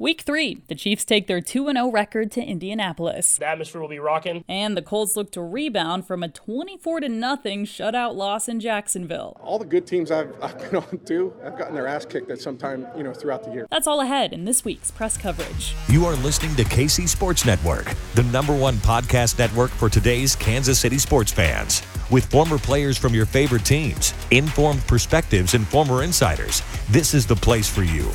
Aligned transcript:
Week 0.00 0.22
three, 0.22 0.62
the 0.68 0.74
Chiefs 0.74 1.04
take 1.04 1.26
their 1.26 1.42
2 1.42 1.70
0 1.70 1.90
record 1.90 2.32
to 2.32 2.42
Indianapolis. 2.42 3.36
The 3.36 3.46
atmosphere 3.46 3.82
will 3.82 3.88
be 3.90 3.98
rocking. 3.98 4.46
And 4.48 4.74
the 4.74 4.80
Colts 4.80 5.14
look 5.14 5.30
to 5.32 5.42
rebound 5.42 6.06
from 6.06 6.22
a 6.22 6.28
24 6.28 7.00
0 7.00 7.10
shutout 7.10 8.14
loss 8.14 8.48
in 8.48 8.60
Jacksonville. 8.60 9.36
All 9.42 9.58
the 9.58 9.66
good 9.66 9.86
teams 9.86 10.10
I've, 10.10 10.32
I've 10.40 10.58
been 10.58 10.76
on 10.76 11.00
too, 11.04 11.34
I've 11.44 11.58
gotten 11.58 11.74
their 11.74 11.86
ass 11.86 12.06
kicked 12.06 12.30
at 12.30 12.40
some 12.40 12.56
time, 12.56 12.86
you 12.96 13.02
know, 13.02 13.12
throughout 13.12 13.44
the 13.44 13.50
year. 13.50 13.66
That's 13.70 13.86
all 13.86 14.00
ahead 14.00 14.32
in 14.32 14.46
this 14.46 14.64
week's 14.64 14.90
press 14.90 15.18
coverage. 15.18 15.74
You 15.90 16.06
are 16.06 16.16
listening 16.16 16.56
to 16.56 16.64
KC 16.64 17.06
Sports 17.06 17.44
Network, 17.44 17.94
the 18.14 18.22
number 18.22 18.56
one 18.56 18.76
podcast 18.76 19.38
network 19.38 19.70
for 19.70 19.90
today's 19.90 20.34
Kansas 20.34 20.80
City 20.80 20.98
sports 20.98 21.30
fans. 21.30 21.82
With 22.10 22.24
former 22.24 22.56
players 22.56 22.96
from 22.96 23.12
your 23.12 23.26
favorite 23.26 23.66
teams, 23.66 24.14
informed 24.30 24.80
perspectives, 24.86 25.52
and 25.52 25.68
former 25.68 26.04
insiders, 26.04 26.62
this 26.88 27.12
is 27.12 27.26
the 27.26 27.36
place 27.36 27.68
for 27.68 27.82
you. 27.82 28.10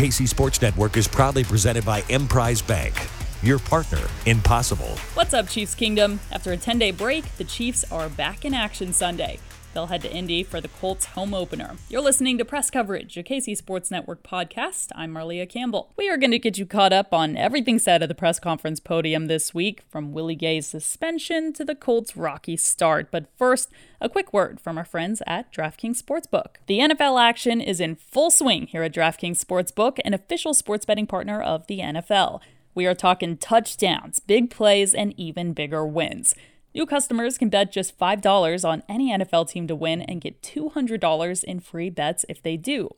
KC 0.00 0.26
Sports 0.26 0.62
Network 0.62 0.96
is 0.96 1.06
proudly 1.06 1.44
presented 1.44 1.84
by 1.84 2.02
Emprise 2.08 2.62
Bank, 2.62 2.94
your 3.42 3.58
partner 3.58 4.00
in 4.24 4.40
possible. 4.40 4.96
What's 5.12 5.34
up, 5.34 5.46
Chiefs 5.46 5.74
Kingdom? 5.74 6.20
After 6.32 6.52
a 6.52 6.56
10 6.56 6.78
day 6.78 6.90
break, 6.90 7.36
the 7.36 7.44
Chiefs 7.44 7.84
are 7.92 8.08
back 8.08 8.46
in 8.46 8.54
action 8.54 8.94
Sunday. 8.94 9.38
They'll 9.72 9.86
head 9.86 10.02
to 10.02 10.12
Indy 10.12 10.42
for 10.42 10.60
the 10.60 10.68
Colts 10.68 11.06
home 11.06 11.32
opener. 11.32 11.76
You're 11.88 12.00
listening 12.00 12.38
to 12.38 12.44
Press 12.44 12.70
Coverage, 12.70 13.16
a 13.16 13.22
KC 13.22 13.56
Sports 13.56 13.90
Network 13.90 14.22
podcast. 14.22 14.88
I'm 14.96 15.14
Marlia 15.14 15.48
Campbell. 15.48 15.92
We 15.96 16.08
are 16.08 16.16
going 16.16 16.32
to 16.32 16.38
get 16.40 16.58
you 16.58 16.66
caught 16.66 16.92
up 16.92 17.14
on 17.14 17.36
everything 17.36 17.78
said 17.78 18.02
at 18.02 18.08
the 18.08 18.14
press 18.14 18.40
conference 18.40 18.80
podium 18.80 19.26
this 19.26 19.54
week, 19.54 19.82
from 19.88 20.12
Willie 20.12 20.34
Gay's 20.34 20.66
suspension 20.66 21.52
to 21.52 21.64
the 21.64 21.76
Colts' 21.76 22.16
rocky 22.16 22.56
start. 22.56 23.10
But 23.12 23.26
first, 23.36 23.70
a 24.00 24.08
quick 24.08 24.32
word 24.32 24.60
from 24.60 24.76
our 24.76 24.84
friends 24.84 25.22
at 25.26 25.52
DraftKings 25.52 26.02
Sportsbook. 26.02 26.56
The 26.66 26.80
NFL 26.80 27.20
action 27.20 27.60
is 27.60 27.80
in 27.80 27.94
full 27.94 28.30
swing 28.30 28.66
here 28.66 28.82
at 28.82 28.94
DraftKings 28.94 29.44
Sportsbook, 29.44 29.98
an 30.04 30.14
official 30.14 30.52
sports 30.52 30.84
betting 30.84 31.06
partner 31.06 31.40
of 31.40 31.66
the 31.68 31.78
NFL. 31.78 32.40
We 32.74 32.86
are 32.86 32.94
talking 32.94 33.36
touchdowns, 33.36 34.20
big 34.20 34.50
plays, 34.50 34.94
and 34.94 35.14
even 35.16 35.52
bigger 35.52 35.84
wins. 35.86 36.34
New 36.72 36.86
customers 36.86 37.36
can 37.36 37.48
bet 37.48 37.72
just 37.72 37.98
$5 37.98 38.68
on 38.68 38.82
any 38.88 39.10
NFL 39.10 39.48
team 39.48 39.66
to 39.66 39.74
win 39.74 40.02
and 40.02 40.20
get 40.20 40.40
$200 40.42 41.44
in 41.44 41.60
free 41.60 41.90
bets 41.90 42.24
if 42.28 42.40
they 42.42 42.56
do. 42.56 42.90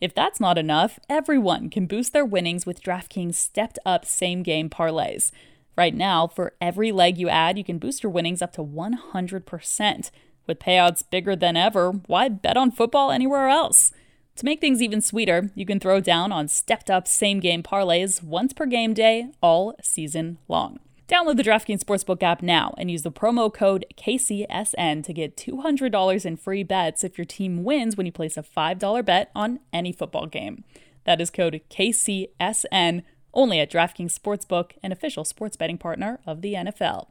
If 0.00 0.12
that's 0.12 0.40
not 0.40 0.58
enough, 0.58 0.98
everyone 1.08 1.70
can 1.70 1.86
boost 1.86 2.12
their 2.12 2.24
winnings 2.24 2.66
with 2.66 2.82
DraftKings 2.82 3.36
stepped 3.36 3.78
up 3.86 4.04
same 4.04 4.42
game 4.42 4.68
parlays. 4.68 5.30
Right 5.76 5.94
now, 5.94 6.26
for 6.26 6.54
every 6.60 6.90
leg 6.90 7.16
you 7.16 7.28
add, 7.28 7.56
you 7.56 7.62
can 7.62 7.78
boost 7.78 8.02
your 8.02 8.10
winnings 8.10 8.42
up 8.42 8.52
to 8.54 8.64
100%. 8.64 10.10
With 10.48 10.58
payouts 10.58 11.08
bigger 11.08 11.36
than 11.36 11.56
ever, 11.56 11.92
why 11.92 12.28
bet 12.28 12.56
on 12.56 12.72
football 12.72 13.12
anywhere 13.12 13.48
else? 13.48 13.92
To 14.36 14.44
make 14.44 14.60
things 14.60 14.82
even 14.82 15.00
sweeter, 15.00 15.52
you 15.54 15.64
can 15.64 15.78
throw 15.78 16.00
down 16.00 16.32
on 16.32 16.48
stepped 16.48 16.90
up 16.90 17.06
same 17.06 17.38
game 17.38 17.62
parlays 17.62 18.22
once 18.22 18.52
per 18.52 18.66
game 18.66 18.94
day 18.94 19.28
all 19.40 19.76
season 19.80 20.38
long. 20.48 20.80
Download 21.12 21.36
the 21.36 21.42
DraftKings 21.42 21.84
Sportsbook 21.84 22.22
app 22.22 22.40
now 22.40 22.72
and 22.78 22.90
use 22.90 23.02
the 23.02 23.12
promo 23.12 23.52
code 23.52 23.84
KCSN 23.98 25.04
to 25.04 25.12
get 25.12 25.36
$200 25.36 26.24
in 26.24 26.36
free 26.38 26.62
bets 26.62 27.04
if 27.04 27.18
your 27.18 27.26
team 27.26 27.64
wins 27.64 27.98
when 27.98 28.06
you 28.06 28.12
place 28.12 28.38
a 28.38 28.42
$5 28.42 29.04
bet 29.04 29.30
on 29.34 29.60
any 29.74 29.92
football 29.92 30.24
game. 30.24 30.64
That 31.04 31.20
is 31.20 31.28
code 31.28 31.60
KCSN 31.68 33.02
only 33.34 33.60
at 33.60 33.70
DraftKings 33.70 34.18
Sportsbook, 34.18 34.70
an 34.82 34.90
official 34.90 35.26
sports 35.26 35.54
betting 35.54 35.76
partner 35.76 36.18
of 36.26 36.40
the 36.40 36.54
NFL. 36.54 37.08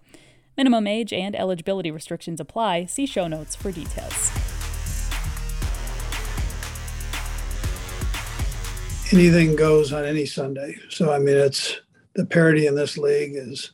Minimum 0.57 0.88
age 0.88 1.13
and 1.13 1.35
eligibility 1.35 1.91
restrictions 1.91 2.40
apply. 2.40 2.85
See 2.85 3.06
show 3.06 3.28
notes 3.28 3.56
for 3.56 3.72
details. 3.72 4.31
Anything 9.11 9.56
goes 9.56 9.94
on 9.94 10.06
any 10.06 10.25
Sunday. 10.25 10.75
So, 10.90 11.13
I 11.13 11.19
mean, 11.19 11.38
it's 11.38 11.81
the 12.16 12.25
parity 12.25 12.66
in 12.66 12.73
this 12.73 12.97
league 12.97 13.34
is 13.35 13.73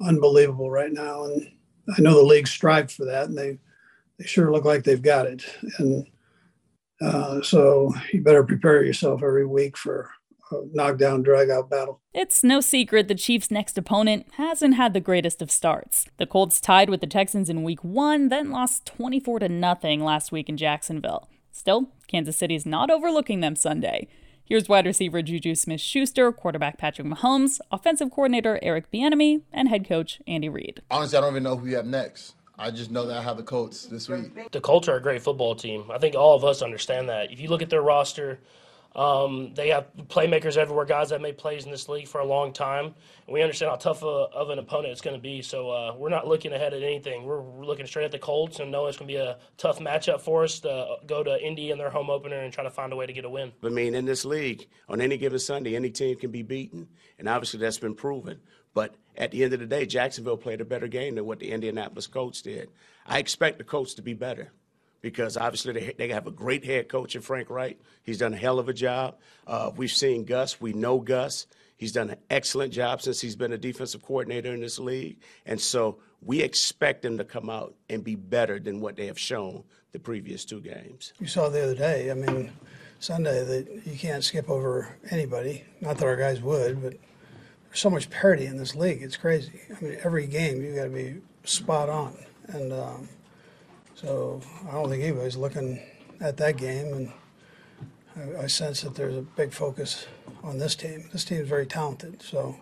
unbelievable 0.00 0.70
right 0.70 0.92
now. 0.92 1.24
And 1.24 1.50
I 1.96 2.00
know 2.00 2.14
the 2.14 2.22
league 2.22 2.48
strive 2.48 2.90
for 2.90 3.04
that, 3.06 3.28
and 3.28 3.36
they 3.36 3.58
they 4.18 4.26
sure 4.26 4.52
look 4.52 4.64
like 4.64 4.84
they've 4.84 5.00
got 5.00 5.26
it. 5.26 5.44
And 5.78 6.06
uh, 7.00 7.42
so 7.42 7.94
you 8.12 8.22
better 8.22 8.44
prepare 8.44 8.84
yourself 8.84 9.22
every 9.22 9.46
week 9.46 9.76
for 9.76 10.10
a 10.52 10.56
knockdown, 10.72 11.22
drag 11.22 11.48
out 11.50 11.70
battle. 11.70 12.00
It's 12.12 12.42
no 12.44 12.60
secret 12.60 13.08
the 13.08 13.14
Chiefs' 13.14 13.50
next 13.50 13.78
opponent 13.78 14.26
hasn't 14.36 14.74
had 14.74 14.92
the 14.92 15.00
greatest 15.00 15.40
of 15.40 15.50
starts. 15.50 16.06
The 16.18 16.26
Colts 16.26 16.60
tied 16.60 16.90
with 16.90 17.00
the 17.00 17.06
Texans 17.06 17.48
in 17.48 17.62
week 17.62 17.82
one, 17.84 18.28
then 18.28 18.50
lost 18.50 18.86
24 18.86 19.40
to 19.40 19.48
nothing 19.48 20.04
last 20.04 20.32
week 20.32 20.48
in 20.48 20.56
Jacksonville. 20.56 21.28
Still, 21.52 21.90
Kansas 22.08 22.36
City's 22.36 22.66
not 22.66 22.90
overlooking 22.90 23.40
them 23.40 23.56
Sunday. 23.56 24.08
Here's 24.50 24.68
wide 24.68 24.84
receiver 24.84 25.22
Juju 25.22 25.54
Smith 25.54 25.80
Schuster, 25.80 26.32
quarterback 26.32 26.76
Patrick 26.76 27.06
Mahomes, 27.06 27.60
offensive 27.70 28.10
coordinator 28.10 28.58
Eric 28.62 28.90
Bieniemy, 28.90 29.42
and 29.52 29.68
head 29.68 29.86
coach 29.86 30.20
Andy 30.26 30.48
Reid. 30.48 30.82
Honestly, 30.90 31.16
I 31.16 31.20
don't 31.20 31.34
even 31.34 31.44
know 31.44 31.56
who 31.56 31.66
we 31.66 31.72
have 31.74 31.86
next. 31.86 32.34
I 32.58 32.72
just 32.72 32.90
know 32.90 33.06
that 33.06 33.16
I 33.16 33.22
have 33.22 33.36
the 33.36 33.44
Colts 33.44 33.86
this 33.86 34.08
week. 34.08 34.50
The 34.50 34.60
Colts 34.60 34.88
are 34.88 34.96
a 34.96 35.00
great 35.00 35.22
football 35.22 35.54
team. 35.54 35.84
I 35.88 35.98
think 35.98 36.16
all 36.16 36.34
of 36.34 36.42
us 36.42 36.62
understand 36.62 37.08
that. 37.08 37.30
If 37.30 37.38
you 37.38 37.48
look 37.48 37.62
at 37.62 37.70
their 37.70 37.80
roster, 37.80 38.40
um, 38.96 39.54
they 39.54 39.68
have 39.68 39.86
playmakers 40.08 40.56
everywhere, 40.56 40.84
guys 40.84 41.10
that 41.10 41.20
made 41.20 41.38
plays 41.38 41.64
in 41.64 41.70
this 41.70 41.88
league 41.88 42.08
for 42.08 42.20
a 42.20 42.24
long 42.24 42.52
time. 42.52 42.94
We 43.28 43.42
understand 43.42 43.70
how 43.70 43.76
tough 43.76 44.02
a, 44.02 44.06
of 44.06 44.50
an 44.50 44.58
opponent 44.58 44.90
it's 44.92 45.00
going 45.00 45.14
to 45.14 45.22
be. 45.22 45.42
So 45.42 45.70
uh, 45.70 45.94
we're 45.96 46.08
not 46.08 46.26
looking 46.26 46.52
ahead 46.52 46.74
at 46.74 46.82
anything. 46.82 47.24
We're, 47.24 47.40
we're 47.40 47.64
looking 47.64 47.86
straight 47.86 48.04
at 48.04 48.10
the 48.10 48.18
Colts 48.18 48.58
and 48.58 48.72
know 48.72 48.86
it's 48.86 48.96
going 48.96 49.08
to 49.08 49.14
be 49.14 49.20
a 49.20 49.38
tough 49.56 49.78
matchup 49.78 50.20
for 50.20 50.42
us 50.42 50.58
to 50.60 50.96
go 51.06 51.22
to 51.22 51.40
Indy 51.40 51.70
in 51.70 51.78
their 51.78 51.90
home 51.90 52.10
opener 52.10 52.40
and 52.40 52.52
try 52.52 52.64
to 52.64 52.70
find 52.70 52.92
a 52.92 52.96
way 52.96 53.06
to 53.06 53.12
get 53.12 53.24
a 53.24 53.30
win. 53.30 53.52
I 53.62 53.68
mean, 53.68 53.94
in 53.94 54.06
this 54.06 54.24
league, 54.24 54.66
on 54.88 55.00
any 55.00 55.16
given 55.16 55.38
Sunday, 55.38 55.76
any 55.76 55.90
team 55.90 56.16
can 56.16 56.32
be 56.32 56.42
beaten, 56.42 56.88
and 57.18 57.28
obviously 57.28 57.60
that's 57.60 57.78
been 57.78 57.94
proven. 57.94 58.40
But 58.74 58.96
at 59.16 59.30
the 59.30 59.44
end 59.44 59.52
of 59.52 59.60
the 59.60 59.66
day, 59.66 59.86
Jacksonville 59.86 60.36
played 60.36 60.60
a 60.60 60.64
better 60.64 60.88
game 60.88 61.14
than 61.14 61.26
what 61.26 61.38
the 61.38 61.52
Indianapolis 61.52 62.06
Colts 62.06 62.42
did. 62.42 62.70
I 63.06 63.18
expect 63.18 63.58
the 63.58 63.64
Colts 63.64 63.94
to 63.94 64.02
be 64.02 64.14
better 64.14 64.52
because 65.00 65.36
obviously 65.36 65.72
they, 65.72 65.94
they 65.96 66.08
have 66.08 66.26
a 66.26 66.30
great 66.30 66.64
head 66.64 66.88
coach 66.88 67.14
in 67.14 67.22
Frank 67.22 67.50
Reich. 67.50 67.78
He's 68.02 68.18
done 68.18 68.34
a 68.34 68.36
hell 68.36 68.58
of 68.58 68.68
a 68.68 68.72
job. 68.72 69.16
Uh, 69.46 69.70
we've 69.76 69.90
seen 69.90 70.24
Gus. 70.24 70.60
We 70.60 70.72
know 70.72 70.98
Gus. 70.98 71.46
He's 71.76 71.92
done 71.92 72.10
an 72.10 72.18
excellent 72.28 72.72
job 72.72 73.00
since 73.00 73.20
he's 73.20 73.36
been 73.36 73.52
a 73.52 73.58
defensive 73.58 74.02
coordinator 74.02 74.52
in 74.52 74.60
this 74.60 74.78
league. 74.78 75.18
And 75.46 75.58
so 75.58 75.98
we 76.20 76.42
expect 76.42 77.04
him 77.04 77.16
to 77.18 77.24
come 77.24 77.48
out 77.48 77.74
and 77.88 78.04
be 78.04 78.16
better 78.16 78.60
than 78.60 78.80
what 78.80 78.96
they 78.96 79.06
have 79.06 79.18
shown 79.18 79.64
the 79.92 79.98
previous 79.98 80.44
two 80.44 80.60
games. 80.60 81.14
You 81.18 81.26
saw 81.26 81.48
the 81.48 81.62
other 81.62 81.74
day, 81.74 82.10
I 82.10 82.14
mean, 82.14 82.52
Sunday, 82.98 83.44
that 83.44 83.86
you 83.86 83.96
can't 83.96 84.22
skip 84.22 84.50
over 84.50 84.94
anybody. 85.10 85.64
Not 85.80 85.96
that 85.98 86.04
our 86.04 86.16
guys 86.16 86.42
would, 86.42 86.82
but 86.82 86.92
there's 87.68 87.80
so 87.80 87.88
much 87.88 88.10
parity 88.10 88.44
in 88.44 88.58
this 88.58 88.76
league. 88.76 89.02
It's 89.02 89.16
crazy. 89.16 89.60
I 89.74 89.82
mean, 89.82 89.96
every 90.04 90.26
game 90.26 90.62
you've 90.62 90.76
got 90.76 90.84
to 90.84 90.90
be 90.90 91.22
spot 91.44 91.88
on. 91.88 92.14
And, 92.48 92.72
um, 92.74 93.08
so 94.00 94.40
I 94.68 94.72
don't 94.72 94.88
think 94.88 95.02
anybody's 95.02 95.36
looking 95.36 95.80
at 96.20 96.36
that 96.38 96.56
game, 96.56 96.94
and 96.94 97.12
I, 98.16 98.44
I 98.44 98.46
sense 98.46 98.82
that 98.82 98.94
there's 98.94 99.16
a 99.16 99.22
big 99.22 99.52
focus 99.52 100.06
on 100.42 100.58
this 100.58 100.74
team. 100.74 101.08
This 101.12 101.24
team 101.24 101.40
is 101.40 101.48
very 101.48 101.66
talented, 101.66 102.22
so 102.22 102.56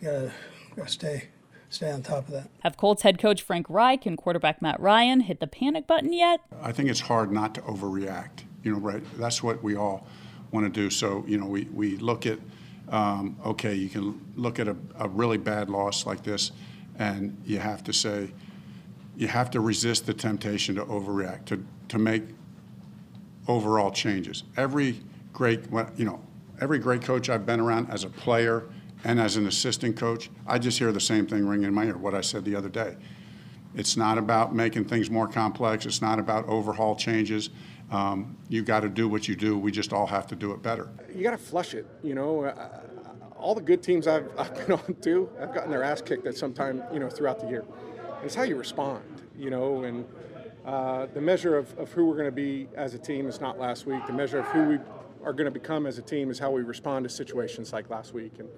you 0.00 0.08
gotta, 0.08 0.32
gotta 0.76 0.90
stay 0.90 1.28
stay 1.68 1.92
on 1.92 2.02
top 2.02 2.26
of 2.26 2.34
that. 2.34 2.48
Have 2.64 2.76
Colts 2.76 3.02
head 3.02 3.18
coach 3.18 3.42
Frank 3.42 3.66
Reich 3.68 4.04
and 4.04 4.18
quarterback 4.18 4.60
Matt 4.60 4.80
Ryan 4.80 5.20
hit 5.20 5.38
the 5.38 5.46
panic 5.46 5.86
button 5.86 6.12
yet? 6.12 6.40
I 6.60 6.72
think 6.72 6.90
it's 6.90 7.00
hard 7.00 7.30
not 7.30 7.54
to 7.54 7.60
overreact. 7.62 8.44
You 8.64 8.72
know, 8.72 8.78
right? 8.78 9.02
That's 9.16 9.42
what 9.42 9.62
we 9.62 9.76
all 9.76 10.06
want 10.50 10.66
to 10.66 10.70
do. 10.70 10.90
So, 10.90 11.24
you 11.26 11.38
know, 11.38 11.46
we, 11.46 11.64
we 11.72 11.96
look 11.96 12.26
at, 12.26 12.38
um, 12.88 13.36
okay, 13.46 13.74
you 13.74 13.88
can 13.88 14.20
look 14.36 14.58
at 14.58 14.66
a, 14.68 14.76
a 14.98 15.08
really 15.08 15.38
bad 15.38 15.70
loss 15.70 16.04
like 16.04 16.24
this, 16.24 16.50
and 16.98 17.40
you 17.46 17.58
have 17.58 17.84
to 17.84 17.92
say, 17.92 18.32
you 19.20 19.28
have 19.28 19.50
to 19.50 19.60
resist 19.60 20.06
the 20.06 20.14
temptation 20.14 20.74
to 20.74 20.84
overreact, 20.86 21.44
to, 21.44 21.62
to 21.88 21.98
make 21.98 22.22
overall 23.48 23.90
changes. 23.90 24.44
Every 24.56 24.98
great, 25.34 25.60
you 25.94 26.06
know, 26.06 26.22
every 26.62 26.78
great 26.78 27.02
coach 27.02 27.28
I've 27.28 27.44
been 27.44 27.60
around 27.60 27.90
as 27.90 28.04
a 28.04 28.08
player 28.08 28.64
and 29.04 29.20
as 29.20 29.36
an 29.36 29.46
assistant 29.46 29.94
coach, 29.94 30.30
I 30.46 30.58
just 30.58 30.78
hear 30.78 30.90
the 30.90 31.00
same 31.00 31.26
thing 31.26 31.46
ringing 31.46 31.68
in 31.68 31.74
my 31.74 31.84
ear, 31.84 31.98
what 31.98 32.14
I 32.14 32.22
said 32.22 32.46
the 32.46 32.56
other 32.56 32.70
day. 32.70 32.96
It's 33.74 33.94
not 33.94 34.16
about 34.16 34.54
making 34.54 34.86
things 34.86 35.10
more 35.10 35.28
complex. 35.28 35.84
It's 35.84 36.00
not 36.00 36.18
about 36.18 36.48
overhaul 36.48 36.96
changes. 36.96 37.50
Um, 37.90 38.38
you 38.48 38.62
got 38.62 38.80
to 38.80 38.88
do 38.88 39.06
what 39.06 39.28
you 39.28 39.36
do. 39.36 39.58
We 39.58 39.70
just 39.70 39.92
all 39.92 40.06
have 40.06 40.28
to 40.28 40.34
do 40.34 40.52
it 40.52 40.62
better. 40.62 40.88
You 41.14 41.22
got 41.22 41.32
to 41.32 41.38
flush 41.38 41.74
it. 41.74 41.86
You 42.02 42.14
know, 42.14 42.44
uh, 42.44 42.80
all 43.36 43.54
the 43.54 43.60
good 43.60 43.82
teams 43.82 44.06
I've, 44.06 44.30
I've 44.38 44.54
been 44.54 44.72
on 44.78 44.94
too, 45.02 45.28
I've 45.38 45.52
gotten 45.52 45.70
their 45.70 45.82
ass 45.82 46.00
kicked 46.00 46.26
at 46.26 46.38
some 46.38 46.54
time, 46.54 46.82
you 46.90 47.00
know, 47.00 47.10
throughout 47.10 47.38
the 47.38 47.48
year. 47.48 47.64
It's 48.22 48.34
how 48.34 48.42
you 48.42 48.56
respond, 48.56 49.22
you 49.38 49.48
know, 49.48 49.84
and 49.84 50.04
uh, 50.66 51.06
the 51.14 51.20
measure 51.20 51.56
of, 51.56 51.76
of 51.78 51.90
who 51.92 52.04
we're 52.04 52.16
going 52.16 52.26
to 52.26 52.32
be 52.32 52.68
as 52.76 52.92
a 52.92 52.98
team 52.98 53.26
is 53.26 53.40
not 53.40 53.58
last 53.58 53.86
week. 53.86 54.06
The 54.06 54.12
measure 54.12 54.40
of 54.40 54.46
who 54.46 54.64
we 54.64 54.78
are 55.24 55.32
going 55.32 55.46
to 55.46 55.50
become 55.50 55.86
as 55.86 55.96
a 55.96 56.02
team 56.02 56.30
is 56.30 56.38
how 56.38 56.50
we 56.50 56.62
respond 56.62 57.04
to 57.04 57.08
situations 57.08 57.72
like 57.72 57.88
last 57.88 58.12
week. 58.12 58.32
And 58.38 58.48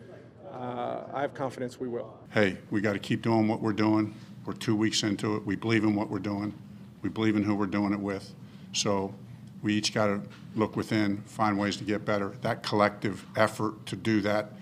uh, 0.53 1.05
I 1.15 1.21
have 1.21 1.33
confidence 1.33 1.79
we 1.79 1.87
will. 1.87 2.13
Hey, 2.31 2.59
we 2.71 2.81
got 2.81 2.95
to 2.95 2.99
keep 2.99 3.23
doing 3.23 3.47
what 3.47 3.61
we're 3.61 3.73
doing. 3.73 4.15
We're 4.45 4.55
two 4.55 4.75
weeks 4.75 5.05
into 5.05 5.37
it. 5.37 5.47
We 5.47 5.55
believe 5.55 5.85
in 5.85 5.95
what 5.95 6.11
we're 6.11 6.19
doing. 6.19 6.53
We 7.03 7.09
believe 7.09 7.37
in 7.37 7.45
who 7.45 7.55
we're 7.55 7.67
doing 7.67 7.93
it 7.93 8.01
with. 8.01 8.35
So 8.73 9.15
we 9.63 9.75
each 9.75 9.95
got 9.95 10.07
to 10.07 10.23
look 10.57 10.75
within, 10.75 11.19
find 11.19 11.57
ways 11.57 11.77
to 11.77 11.85
get 11.85 12.05
better. 12.05 12.33
That 12.43 12.65
collective 12.65 13.25
effort 13.37 13.87
to 13.87 13.97
do 13.97 14.21
that, 14.23 14.53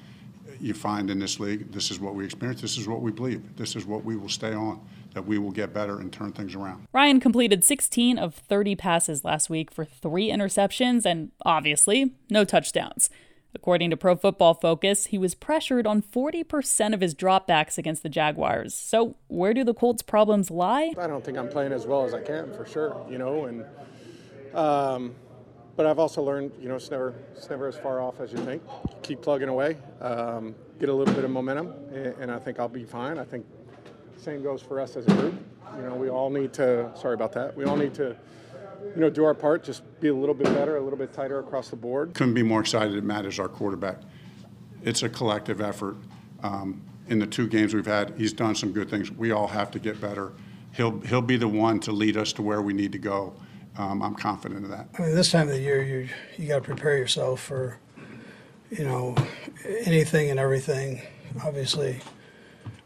you 0.60 0.74
find 0.74 1.10
in 1.10 1.18
this 1.18 1.40
league, 1.40 1.72
this 1.72 1.90
is 1.90 1.98
what 1.98 2.14
we 2.14 2.24
experience, 2.24 2.60
this 2.60 2.76
is 2.76 2.86
what 2.86 3.00
we 3.00 3.10
believe, 3.10 3.56
this 3.56 3.76
is 3.76 3.86
what 3.86 4.04
we 4.04 4.16
will 4.16 4.28
stay 4.28 4.52
on, 4.52 4.80
that 5.14 5.26
we 5.26 5.38
will 5.38 5.50
get 5.50 5.72
better 5.72 5.98
and 6.00 6.12
turn 6.12 6.32
things 6.32 6.54
around. 6.54 6.86
Ryan 6.92 7.20
completed 7.20 7.64
16 7.64 8.18
of 8.18 8.34
30 8.34 8.76
passes 8.76 9.24
last 9.24 9.50
week 9.50 9.70
for 9.70 9.84
three 9.84 10.30
interceptions 10.30 11.04
and, 11.04 11.30
obviously, 11.44 12.12
no 12.28 12.44
touchdowns. 12.44 13.10
According 13.54 13.90
to 13.90 13.96
Pro 13.96 14.14
Football 14.14 14.54
Focus, 14.54 15.06
he 15.06 15.18
was 15.18 15.34
pressured 15.34 15.86
on 15.86 16.02
40% 16.02 16.94
of 16.94 17.00
his 17.00 17.14
dropbacks 17.16 17.78
against 17.78 18.04
the 18.04 18.08
Jaguars. 18.08 18.74
So, 18.74 19.16
where 19.26 19.52
do 19.52 19.64
the 19.64 19.74
Colts' 19.74 20.02
problems 20.02 20.52
lie? 20.52 20.92
I 20.96 21.08
don't 21.08 21.24
think 21.24 21.36
I'm 21.36 21.48
playing 21.48 21.72
as 21.72 21.84
well 21.84 22.04
as 22.04 22.14
I 22.14 22.20
can, 22.20 22.52
for 22.52 22.64
sure, 22.64 23.04
you 23.10 23.18
know, 23.18 23.46
and 23.46 23.64
um, 24.54 25.16
but 25.80 25.86
I've 25.86 25.98
also 25.98 26.22
learned, 26.22 26.52
you 26.60 26.68
know, 26.68 26.74
it's 26.74 26.90
never 26.90 27.14
it's 27.34 27.48
never 27.48 27.66
as 27.66 27.74
far 27.74 28.02
off 28.02 28.20
as 28.20 28.32
you 28.32 28.38
think. 28.40 28.62
Keep 29.00 29.22
plugging 29.22 29.48
away, 29.48 29.78
um, 30.02 30.54
get 30.78 30.90
a 30.90 30.92
little 30.92 31.14
bit 31.14 31.24
of 31.24 31.30
momentum, 31.30 31.72
and, 31.90 32.14
and 32.20 32.30
I 32.30 32.38
think 32.38 32.60
I'll 32.60 32.68
be 32.68 32.84
fine. 32.84 33.18
I 33.18 33.24
think 33.24 33.46
same 34.18 34.42
goes 34.42 34.60
for 34.60 34.78
us 34.78 34.96
as 34.96 35.06
a 35.06 35.14
group. 35.14 35.34
You 35.76 35.82
know, 35.84 35.94
we 35.94 36.10
all 36.10 36.28
need 36.28 36.52
to. 36.52 36.92
Sorry 36.94 37.14
about 37.14 37.32
that. 37.32 37.56
We 37.56 37.64
all 37.64 37.78
need 37.78 37.94
to 37.94 38.14
you 38.94 39.00
know, 39.00 39.08
do 39.08 39.24
our 39.24 39.32
part, 39.32 39.64
just 39.64 39.82
be 40.02 40.08
a 40.08 40.14
little 40.14 40.34
bit 40.34 40.52
better, 40.52 40.76
a 40.76 40.82
little 40.82 40.98
bit 40.98 41.14
tighter 41.14 41.38
across 41.38 41.70
the 41.70 41.76
board. 41.76 42.12
Couldn't 42.12 42.34
be 42.34 42.42
more 42.42 42.60
excited 42.60 43.02
Matt 43.02 43.24
is 43.24 43.38
our 43.38 43.48
quarterback. 43.48 44.00
It's 44.82 45.02
a 45.02 45.08
collective 45.08 45.62
effort. 45.62 45.96
Um, 46.42 46.82
in 47.08 47.20
the 47.20 47.26
two 47.26 47.46
games 47.46 47.72
we've 47.72 47.86
had, 47.86 48.12
he's 48.18 48.34
done 48.34 48.54
some 48.54 48.72
good 48.72 48.90
things. 48.90 49.10
We 49.10 49.30
all 49.30 49.46
have 49.46 49.70
to 49.70 49.78
get 49.78 49.98
better. 49.98 50.32
He'll 50.72 51.00
he'll 51.00 51.22
be 51.22 51.38
the 51.38 51.48
one 51.48 51.80
to 51.80 51.90
lead 51.92 52.18
us 52.18 52.34
to 52.34 52.42
where 52.42 52.60
we 52.60 52.74
need 52.74 52.92
to 52.92 52.98
go. 52.98 53.32
Um, 53.80 54.02
I'm 54.02 54.14
confident 54.14 54.64
of 54.64 54.70
that. 54.70 54.88
I 54.98 55.02
mean, 55.02 55.14
this 55.14 55.30
time 55.30 55.48
of 55.48 55.54
the 55.54 55.60
year, 55.60 55.82
you 55.82 56.08
you 56.36 56.46
got 56.46 56.56
to 56.56 56.60
prepare 56.60 56.98
yourself 56.98 57.40
for, 57.40 57.78
you 58.70 58.84
know, 58.84 59.16
anything 59.86 60.30
and 60.30 60.38
everything. 60.38 61.00
Obviously, 61.42 62.00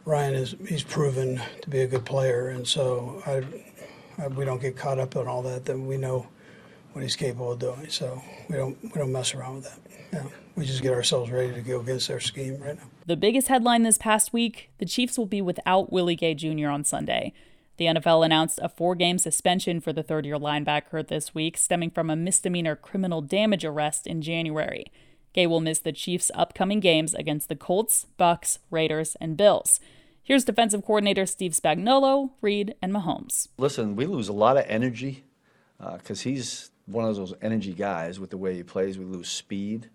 Ryan 0.05 0.35
is 0.35 0.55
he's 0.69 0.85
proven 0.85 1.43
to 1.63 1.71
be 1.71 1.81
a 1.81 1.89
good 1.89 2.05
player, 2.05 2.49
and 2.49 2.67
so 2.67 3.21
I 3.27 3.43
uh, 4.23 4.29
we 4.29 4.45
don't 4.45 4.61
get 4.61 4.77
caught 4.77 5.01
up 5.01 5.17
in 5.17 5.27
all 5.27 5.43
that. 5.43 5.65
Then 5.65 5.89
we 5.89 5.97
know 5.97 6.29
what 6.93 7.03
he's 7.03 7.17
capable 7.17 7.51
of 7.51 7.59
doing. 7.59 7.89
So 7.89 8.23
we 8.49 8.57
don't 8.57 8.81
we 8.81 8.91
don't 8.91 9.11
mess 9.11 9.35
around 9.35 9.57
with 9.57 9.65
that. 9.65 9.81
Yeah, 10.13 10.27
we 10.55 10.65
just 10.65 10.81
get 10.81 10.93
ourselves 10.93 11.29
ready 11.29 11.53
to 11.53 11.61
go 11.61 11.81
against 11.81 12.07
their 12.07 12.21
scheme 12.21 12.61
right 12.61 12.77
now. 12.77 12.85
The 13.07 13.17
biggest 13.17 13.49
headline 13.49 13.83
this 13.83 13.99
past 13.99 14.33
week: 14.33 14.71
the 14.79 14.87
Chiefs 14.87 15.19
will 15.19 15.27
be 15.27 15.43
without 15.43 15.93
Willie 15.93 16.15
Gay 16.15 16.35
Jr. 16.35 16.69
on 16.69 16.85
Sunday. 16.85 17.33
The 17.77 17.87
NFL 17.87 18.25
announced 18.25 18.61
a 18.63 18.69
four 18.69 18.95
game 18.95 19.19
suspension 19.19 19.81
for 19.81 19.93
the 19.93 20.03
third 20.03 20.25
year 20.25 20.39
linebacker 20.39 21.07
this 21.07 21.35
week, 21.35 21.57
stemming 21.57 21.91
from 21.91 22.09
a 22.09 22.17
misdemeanor 22.17 22.77
criminal 22.77 23.21
damage 23.21 23.65
arrest 23.65 24.07
in 24.07 24.23
January. 24.23 24.87
Gay 25.33 25.49
will 25.49 25.61
miss 25.61 25.81
the 25.81 25.93
Chiefs' 25.93 26.31
upcoming 26.35 26.79
games 26.79 27.15
against 27.15 27.49
the 27.49 27.57
Colts, 27.57 28.07
Bucks, 28.17 28.61
Raiders, 28.71 29.17
and 29.21 29.37
Bills. 29.37 29.81
Here's 30.23 30.45
defensive 30.45 30.85
coordinator 30.85 31.27
Steve 31.27 31.53
Spagnuolo, 31.53 32.31
Reid, 32.41 32.77
and 32.81 32.93
Mahomes. 32.93 33.49
Listen, 33.59 33.97
we 33.97 34.07
lose 34.07 34.29
a 34.29 34.33
lot 34.33 34.57
of 34.57 34.65
energy 34.69 35.25
because 35.79 36.21
uh, 36.21 36.31
he's 36.31 36.71
one 36.87 37.05
of 37.05 37.17
those 37.17 37.35
energy 37.43 37.73
guys 37.73 38.21
with 38.21 38.31
the 38.31 38.37
way 38.37 38.55
he 38.55 38.63
plays. 38.63 38.97
We 38.97 39.05
lose 39.05 39.29
speed, 39.29 39.91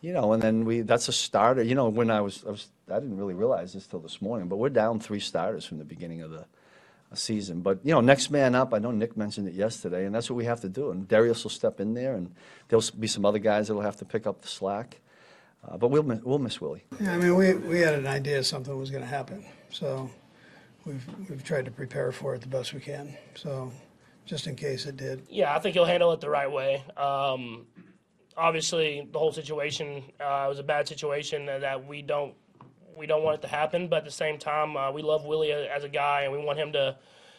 you 0.00 0.14
know, 0.14 0.32
and 0.32 0.42
then 0.42 0.64
we 0.64 0.80
that's 0.80 1.08
a 1.08 1.12
starter. 1.12 1.62
You 1.62 1.74
know, 1.74 1.90
when 1.90 2.10
I 2.10 2.22
was, 2.22 2.42
I 2.46 2.50
was 2.50 2.68
I 2.90 2.94
didn't 2.94 3.18
really 3.18 3.34
realize 3.34 3.74
this 3.74 3.86
till 3.86 4.00
this 4.00 4.22
morning, 4.22 4.48
but 4.48 4.56
we're 4.56 4.70
down 4.70 4.98
three 4.98 5.20
starters 5.20 5.66
from 5.66 5.78
the 5.78 5.84
beginning 5.84 6.22
of 6.22 6.30
the 6.30 6.46
season. 7.14 7.60
But 7.60 7.80
you 7.84 7.92
know, 7.92 8.00
next 8.00 8.30
man 8.30 8.54
up. 8.54 8.74
I 8.74 8.78
know 8.78 8.90
Nick 8.90 9.16
mentioned 9.16 9.48
it 9.48 9.54
yesterday, 9.54 10.06
and 10.06 10.14
that's 10.14 10.28
what 10.30 10.36
we 10.36 10.44
have 10.44 10.60
to 10.60 10.68
do. 10.68 10.90
And 10.90 11.08
Darius 11.08 11.42
will 11.44 11.50
step 11.50 11.80
in 11.80 11.94
there, 11.94 12.14
and 12.14 12.34
there'll 12.68 12.84
be 12.98 13.06
some 13.06 13.24
other 13.24 13.38
guys 13.38 13.68
that'll 13.68 13.82
have 13.82 13.96
to 13.96 14.04
pick 14.04 14.26
up 14.26 14.42
the 14.42 14.48
slack. 14.48 15.00
Uh, 15.66 15.76
but 15.76 15.88
we'll 15.88 16.02
miss, 16.02 16.20
we'll 16.22 16.38
miss 16.38 16.60
Willie. 16.60 16.84
Yeah, 17.00 17.14
I 17.14 17.18
mean, 17.18 17.34
we 17.34 17.54
we 17.54 17.80
had 17.80 17.94
an 17.94 18.06
idea 18.06 18.42
something 18.44 18.76
was 18.78 18.90
going 18.90 19.02
to 19.02 19.08
happen. 19.08 19.44
So 19.70 20.10
we've 20.84 21.04
we've 21.28 21.44
tried 21.44 21.64
to 21.64 21.70
prepare 21.70 22.12
for 22.12 22.34
it 22.34 22.40
the 22.40 22.48
best 22.48 22.72
we 22.74 22.80
can. 22.80 23.16
So 23.34 23.72
just 24.24 24.46
in 24.46 24.54
case 24.54 24.86
it 24.86 24.96
did. 24.96 25.26
Yeah, 25.30 25.54
I 25.54 25.58
think 25.58 25.74
he'll 25.74 25.86
handle 25.86 26.12
it 26.12 26.20
the 26.20 26.30
right 26.30 26.50
way. 26.50 26.84
Um, 26.96 27.66
obviously, 28.36 29.08
the 29.10 29.18
whole 29.18 29.32
situation 29.32 30.04
uh, 30.20 30.46
was 30.48 30.58
a 30.58 30.62
bad 30.62 30.86
situation 30.86 31.46
that 31.46 31.86
we 31.86 32.02
don't 32.02 32.34
we 32.98 33.06
don't 33.06 33.22
want 33.22 33.38
it 33.38 33.42
to 33.42 33.48
happen. 33.48 33.88
But 33.88 33.96
at 33.98 34.04
the 34.04 34.10
same 34.10 34.38
time, 34.38 34.76
uh, 34.76 34.90
we 34.90 35.02
love 35.02 35.24
Willie 35.24 35.52
as 35.52 35.84
a 35.84 35.88
guy, 35.88 36.22
and 36.22 36.32
we 36.32 36.38
want 36.38 36.58
him 36.58 36.72
to 36.72 36.96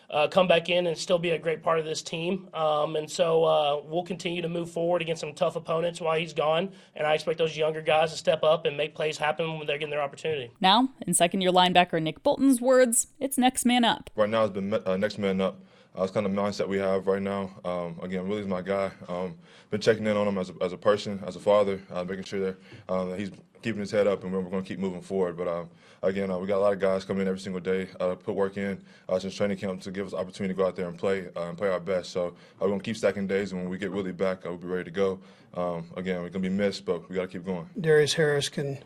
uh, 0.10 0.28
come 0.28 0.48
back 0.48 0.70
in 0.70 0.88
and 0.88 0.98
still 0.98 1.20
be 1.20 1.32
a 1.32 1.38
great 1.38 1.62
part 1.62 1.80
of 1.80 1.86
this 1.86 2.02
team. 2.02 2.50
Um, 2.54 2.96
and 2.96 3.10
so 3.10 3.44
uh, 3.44 3.82
we'll 3.86 4.04
continue 4.04 4.42
to 4.42 4.50
move 4.50 4.72
forward 4.72 5.02
against 5.02 5.22
some 5.22 5.34
tough 5.34 5.56
opponents 5.56 6.02
while 6.02 6.18
he's 6.18 6.34
gone. 6.34 6.72
And 6.96 7.06
I 7.06 7.14
expect 7.14 7.38
those 7.38 7.56
younger 7.56 7.82
guys 7.82 8.12
to 8.12 8.18
step 8.18 8.44
up 8.44 8.66
and 8.66 8.76
make 8.76 8.96
plays 8.96 9.18
happen 9.18 9.58
when 9.58 9.68
they're 9.68 9.78
getting 9.78 9.92
their 9.92 10.02
opportunity. 10.02 10.52
Now, 10.60 10.90
in 11.06 11.14
second 11.14 11.42
year 11.42 11.52
linebacker 11.52 12.02
Nick 12.02 12.24
Bolton's 12.24 12.60
words, 12.60 13.08
it's 13.20 13.38
next 13.38 13.66
man 13.66 13.86
up. 13.86 14.10
Right 14.16 14.30
now, 14.30 14.46
it's 14.46 14.54
been 14.54 14.74
uh, 14.74 14.98
next 14.98 15.20
man 15.20 15.42
up. 15.42 15.60
Uh, 15.98 16.04
it's 16.04 16.14
kind 16.14 16.26
of 16.26 16.32
mindset 16.32 16.68
we 16.68 16.78
have 16.78 17.08
right 17.08 17.22
now. 17.22 17.52
Um, 17.66 18.00
again, 18.02 18.28
Willie's 18.28 18.48
my 18.48 18.62
guy. 18.62 18.92
Um, 19.08 19.36
been 19.70 19.82
checking 19.82 20.06
in 20.06 20.16
on 20.16 20.28
him 20.28 20.38
as 20.38 20.50
a, 20.50 20.54
as 20.62 20.72
a 20.72 20.78
person, 20.78 21.22
as 21.26 21.36
a 21.36 21.40
father, 21.40 21.82
uh, 21.92 22.04
making 22.04 22.24
sure 22.24 22.40
that 22.40 22.58
uh, 22.88 23.14
he's 23.14 23.32
keeping 23.62 23.80
his 23.80 23.92
head 23.92 24.08
up, 24.08 24.24
and 24.24 24.34
we're, 24.34 24.42
going 24.42 24.64
to 24.64 24.68
keep 24.68 24.80
moving 24.80 25.02
forward. 25.02 25.38
But 25.38 25.48
uh, 25.48 25.66
again, 26.04 26.32
uh, 26.32 26.38
we 26.38 26.48
got 26.48 26.58
a 26.58 26.60
lot 26.60 26.74
of 26.74 26.80
guys 26.80 27.06
coming 27.06 27.22
in 27.22 27.28
every 27.28 27.40
single 27.40 27.62
day, 27.62 27.88
uh, 28.00 28.16
put 28.16 28.36
work 28.36 28.58
in 28.58 28.82
uh, 29.08 29.20
since 29.20 29.36
training 29.36 29.58
camp 29.58 29.82
to 29.82 29.92
give 29.92 30.08
us 30.08 30.14
opportunity 30.14 30.54
to 30.54 30.58
go 30.58 30.68
out 30.68 30.76
there 30.76 30.88
and 30.88 30.98
play 30.98 31.28
uh, 31.36 31.50
and 31.50 31.58
play 31.58 31.70
our 31.70 31.80
best. 31.80 32.12
So 32.12 32.28
uh, 32.28 32.32
we're 32.62 32.68
going 32.68 32.80
to 32.80 32.86
keep 32.86 32.98
stacking 32.98 33.28
days, 33.28 33.52
and 33.52 33.62
when 33.62 33.70
we 33.70 33.78
get 33.78 33.92
really 33.92 34.12
back, 34.12 34.44
we'll 34.44 34.58
be 34.58 34.68
ready 34.68 34.86
to 34.86 34.92
go. 34.92 35.20
Um, 35.56 35.86
again, 35.96 36.16
we're 36.18 36.30
going 36.30 36.34
to 36.34 36.40
be 36.40 36.50
missed, 36.50 36.86
but 36.86 37.08
we 37.10 37.16
got 37.16 37.24
to 37.24 37.28
keep 37.28 37.46
going. 37.46 37.68
Darius 37.80 38.14
Harris 38.14 38.50
can 38.50 38.78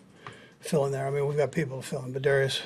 fill 0.59 0.85
in 0.85 0.91
there. 0.91 1.05
I 1.05 1.09
mean, 1.09 1.27
we've 1.27 1.37
got 1.37 1.51
people 1.51 1.81
to 1.81 1.87
fill 1.87 2.05
in, 2.05 2.13
but 2.13 2.21
Darius 2.21 2.61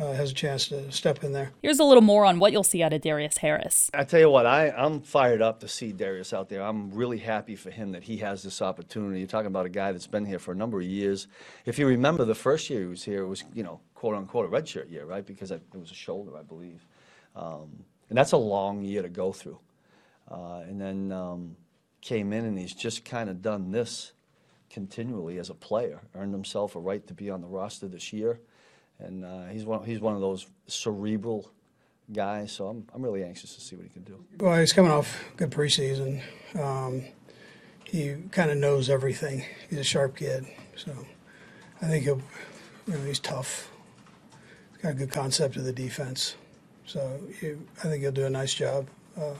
uh, 0.00 0.12
has 0.12 0.30
a 0.30 0.34
chance 0.34 0.68
to 0.68 0.90
step 0.92 1.24
in 1.24 1.32
there. 1.32 1.50
Here's 1.62 1.78
a 1.78 1.84
little 1.84 2.02
more 2.02 2.24
on 2.24 2.38
what 2.38 2.52
you'll 2.52 2.62
see 2.62 2.82
out 2.82 2.92
of 2.92 3.00
Darius 3.00 3.38
Harris. 3.38 3.90
I 3.94 4.04
tell 4.04 4.20
you 4.20 4.30
what, 4.30 4.46
I, 4.46 4.70
I'm 4.70 5.00
fired 5.00 5.42
up 5.42 5.60
to 5.60 5.68
see 5.68 5.92
Darius 5.92 6.32
out 6.32 6.48
there. 6.48 6.62
I'm 6.62 6.90
really 6.90 7.18
happy 7.18 7.56
for 7.56 7.70
him 7.70 7.92
that 7.92 8.02
he 8.02 8.18
has 8.18 8.42
this 8.42 8.62
opportunity. 8.62 9.18
You're 9.18 9.28
talking 9.28 9.46
about 9.46 9.66
a 9.66 9.70
guy 9.70 9.92
that's 9.92 10.06
been 10.06 10.24
here 10.24 10.38
for 10.38 10.52
a 10.52 10.56
number 10.56 10.80
of 10.80 10.86
years. 10.86 11.26
If 11.64 11.78
you 11.78 11.86
remember, 11.86 12.24
the 12.24 12.34
first 12.34 12.70
year 12.70 12.80
he 12.80 12.86
was 12.86 13.04
here, 13.04 13.22
it 13.22 13.28
was, 13.28 13.44
you 13.54 13.62
know, 13.62 13.80
quote 13.94 14.14
unquote, 14.14 14.46
a 14.46 14.48
redshirt 14.48 14.90
year, 14.90 15.04
right? 15.04 15.24
Because 15.24 15.50
it 15.50 15.62
was 15.74 15.90
a 15.90 15.94
shoulder, 15.94 16.36
I 16.36 16.42
believe. 16.42 16.86
Um, 17.36 17.84
and 18.08 18.18
that's 18.18 18.32
a 18.32 18.38
long 18.38 18.82
year 18.82 19.02
to 19.02 19.08
go 19.08 19.32
through. 19.32 19.58
Uh, 20.30 20.62
and 20.66 20.80
then 20.80 21.12
um, 21.12 21.56
came 22.00 22.32
in 22.32 22.44
and 22.44 22.58
he's 22.58 22.74
just 22.74 23.04
kind 23.04 23.28
of 23.28 23.42
done 23.42 23.72
this 23.72 24.12
continually 24.68 25.38
as 25.38 25.50
a 25.50 25.54
player, 25.54 26.00
earned 26.14 26.32
himself 26.32 26.76
a 26.76 26.78
right 26.78 27.04
to 27.08 27.14
be 27.14 27.28
on 27.28 27.40
the 27.40 27.46
roster 27.48 27.88
this 27.88 28.12
year 28.12 28.40
and 29.02 29.24
uh, 29.24 29.46
he's 29.46 29.64
one 29.64 29.84
he's 29.84 30.00
one 30.00 30.14
of 30.14 30.20
those 30.20 30.46
cerebral 30.66 31.50
guys. 32.12 32.52
So 32.52 32.68
I'm 32.68 32.86
I'm 32.94 33.02
really 33.02 33.24
anxious 33.24 33.54
to 33.54 33.60
see 33.60 33.76
what 33.76 33.84
he 33.84 33.90
can 33.90 34.02
do. 34.02 34.24
Well, 34.38 34.58
he's 34.58 34.72
coming 34.72 34.90
off 34.90 35.22
good 35.36 35.50
preseason. 35.50 36.22
Um, 36.58 37.04
he 37.84 38.16
kind 38.30 38.50
of 38.50 38.56
knows 38.56 38.88
everything. 38.88 39.44
He's 39.68 39.78
a 39.78 39.84
sharp 39.84 40.16
kid, 40.16 40.46
so 40.76 40.92
I 41.82 41.86
think 41.86 42.04
he'll. 42.04 42.22
You 42.86 42.94
know, 42.94 43.04
he's 43.04 43.20
tough. 43.20 43.70
He's 44.72 44.82
got 44.82 44.92
a 44.92 44.94
good 44.94 45.12
concept 45.12 45.56
of 45.56 45.64
the 45.64 45.72
defense. 45.72 46.34
So 46.86 47.20
you, 47.40 47.66
I 47.78 47.82
think 47.82 48.02
he'll 48.02 48.10
do 48.10 48.26
a 48.26 48.30
nice 48.30 48.52
job. 48.52 48.88
Uh, 49.16 49.34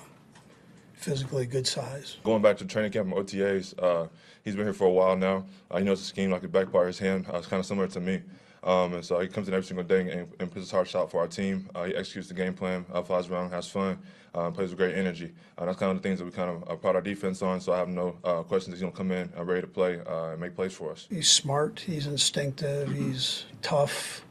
physically, 0.95 1.47
good 1.47 1.67
size. 1.67 2.19
Going 2.23 2.43
back 2.43 2.59
to 2.59 2.65
training 2.65 2.93
camp 2.93 3.13
and 3.13 3.27
OTAs, 3.27 3.75
uh, 3.83 4.07
he's 4.45 4.55
been 4.55 4.67
here 4.67 4.75
for 4.75 4.87
a 4.87 4.91
while 4.91 5.17
now. 5.17 5.47
Uh, 5.71 5.79
he 5.79 5.85
knows 5.85 5.99
the 5.99 6.07
scheme 6.07 6.31
like 6.31 6.43
the 6.43 6.49
back 6.49 6.71
part 6.71 6.85
of 6.85 6.89
his 6.89 6.99
hand. 6.99 7.27
Uh, 7.33 7.39
it's 7.39 7.47
kind 7.47 7.59
of 7.59 7.67
similar 7.67 7.89
to 7.89 8.01
me. 8.01 8.23
Um, 8.63 8.95
and 8.95 9.05
so 9.05 9.19
he 9.21 9.29
comes 9.29 9.49
in 9.49 9.55
every 9.55 9.65
single 9.65 9.85
day 9.85 10.01
and, 10.11 10.29
and 10.39 10.51
puts 10.51 10.67
his 10.67 10.71
heart 10.71 10.95
out 10.95 11.11
for 11.11 11.21
our 11.21 11.27
team. 11.27 11.69
Uh, 11.75 11.85
he 11.85 11.97
executes 11.97 12.29
the 12.29 12.35
game 12.35 12.53
plan, 12.53 12.85
uh, 12.93 13.03
flies 13.03 13.29
around, 13.29 13.51
has 13.51 13.69
fun, 13.69 13.99
uh, 14.35 14.51
plays 14.51 14.69
with 14.71 14.79
great 14.79 14.95
energy. 14.95 15.33
Uh, 15.57 15.65
that's 15.65 15.79
kind 15.79 15.91
of 15.91 16.03
the 16.03 16.07
things 16.07 16.19
that 16.19 16.27
we 16.27 16.31
kind 16.31 16.51
of 16.51 16.81
pride 16.81 16.95
our 16.95 17.01
defense 17.01 17.41
on. 17.41 17.61
So 17.61 17.73
I 17.73 17.79
have 17.79 17.89
no 17.89 18.19
uh, 18.23 18.43
questions. 18.43 18.75
He's 18.75 18.83
going 18.83 18.93
to 18.93 18.99
come 18.99 19.13
in 19.13 19.33
uh, 19.37 19.45
ready 19.45 19.63
to 19.63 19.67
play 19.67 20.01
uh, 20.07 20.33
and 20.33 20.41
make 20.41 20.55
plays 20.55 20.75
for 20.75 20.93
us. 20.93 21.07
He's 21.09 21.31
smart. 21.31 21.81
He's 21.81 22.07
instinctive. 22.07 22.93
He's 22.93 23.47
tough. 23.63 24.25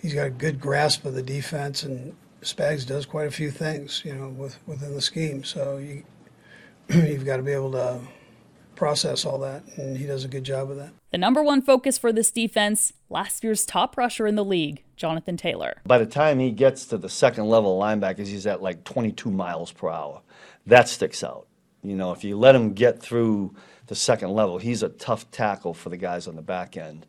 He's 0.00 0.14
got 0.14 0.26
a 0.28 0.30
good 0.30 0.60
grasp 0.60 1.04
of 1.04 1.14
the 1.14 1.22
defense, 1.22 1.82
and 1.82 2.16
Spags 2.42 2.86
does 2.86 3.04
quite 3.04 3.26
a 3.26 3.30
few 3.30 3.50
things, 3.50 4.02
you 4.04 4.14
know, 4.14 4.28
with, 4.28 4.58
within 4.66 4.94
the 4.94 5.02
scheme. 5.02 5.44
So 5.44 5.76
you, 5.76 6.04
you've 6.88 7.26
got 7.26 7.36
to 7.36 7.42
be 7.42 7.52
able 7.52 7.72
to 7.72 8.00
process 8.74 9.24
all 9.24 9.38
that, 9.38 9.62
and 9.76 9.96
he 9.96 10.06
does 10.06 10.24
a 10.24 10.28
good 10.28 10.44
job 10.44 10.70
of 10.70 10.76
that. 10.76 10.92
The 11.10 11.18
number 11.18 11.42
one 11.42 11.62
focus 11.62 11.98
for 11.98 12.12
this 12.12 12.30
defense, 12.30 12.92
last 13.08 13.44
year's 13.44 13.66
top 13.66 13.96
rusher 13.96 14.26
in 14.26 14.36
the 14.36 14.44
league, 14.44 14.82
Jonathan 14.96 15.36
Taylor. 15.36 15.80
By 15.84 15.98
the 15.98 16.06
time 16.06 16.38
he 16.38 16.50
gets 16.50 16.86
to 16.86 16.98
the 16.98 17.08
second 17.08 17.48
level 17.48 17.78
linebackers, 17.78 18.26
he's 18.26 18.46
at 18.46 18.62
like 18.62 18.84
22 18.84 19.30
miles 19.30 19.72
per 19.72 19.88
hour. 19.88 20.22
That 20.66 20.88
sticks 20.88 21.24
out. 21.24 21.46
You 21.82 21.96
know, 21.96 22.12
if 22.12 22.24
you 22.24 22.38
let 22.38 22.54
him 22.54 22.74
get 22.74 23.00
through 23.00 23.54
the 23.86 23.94
second 23.94 24.30
level, 24.30 24.58
he's 24.58 24.82
a 24.82 24.88
tough 24.88 25.30
tackle 25.30 25.74
for 25.74 25.88
the 25.88 25.96
guys 25.96 26.26
on 26.26 26.36
the 26.36 26.42
back 26.42 26.76
end. 26.76 27.06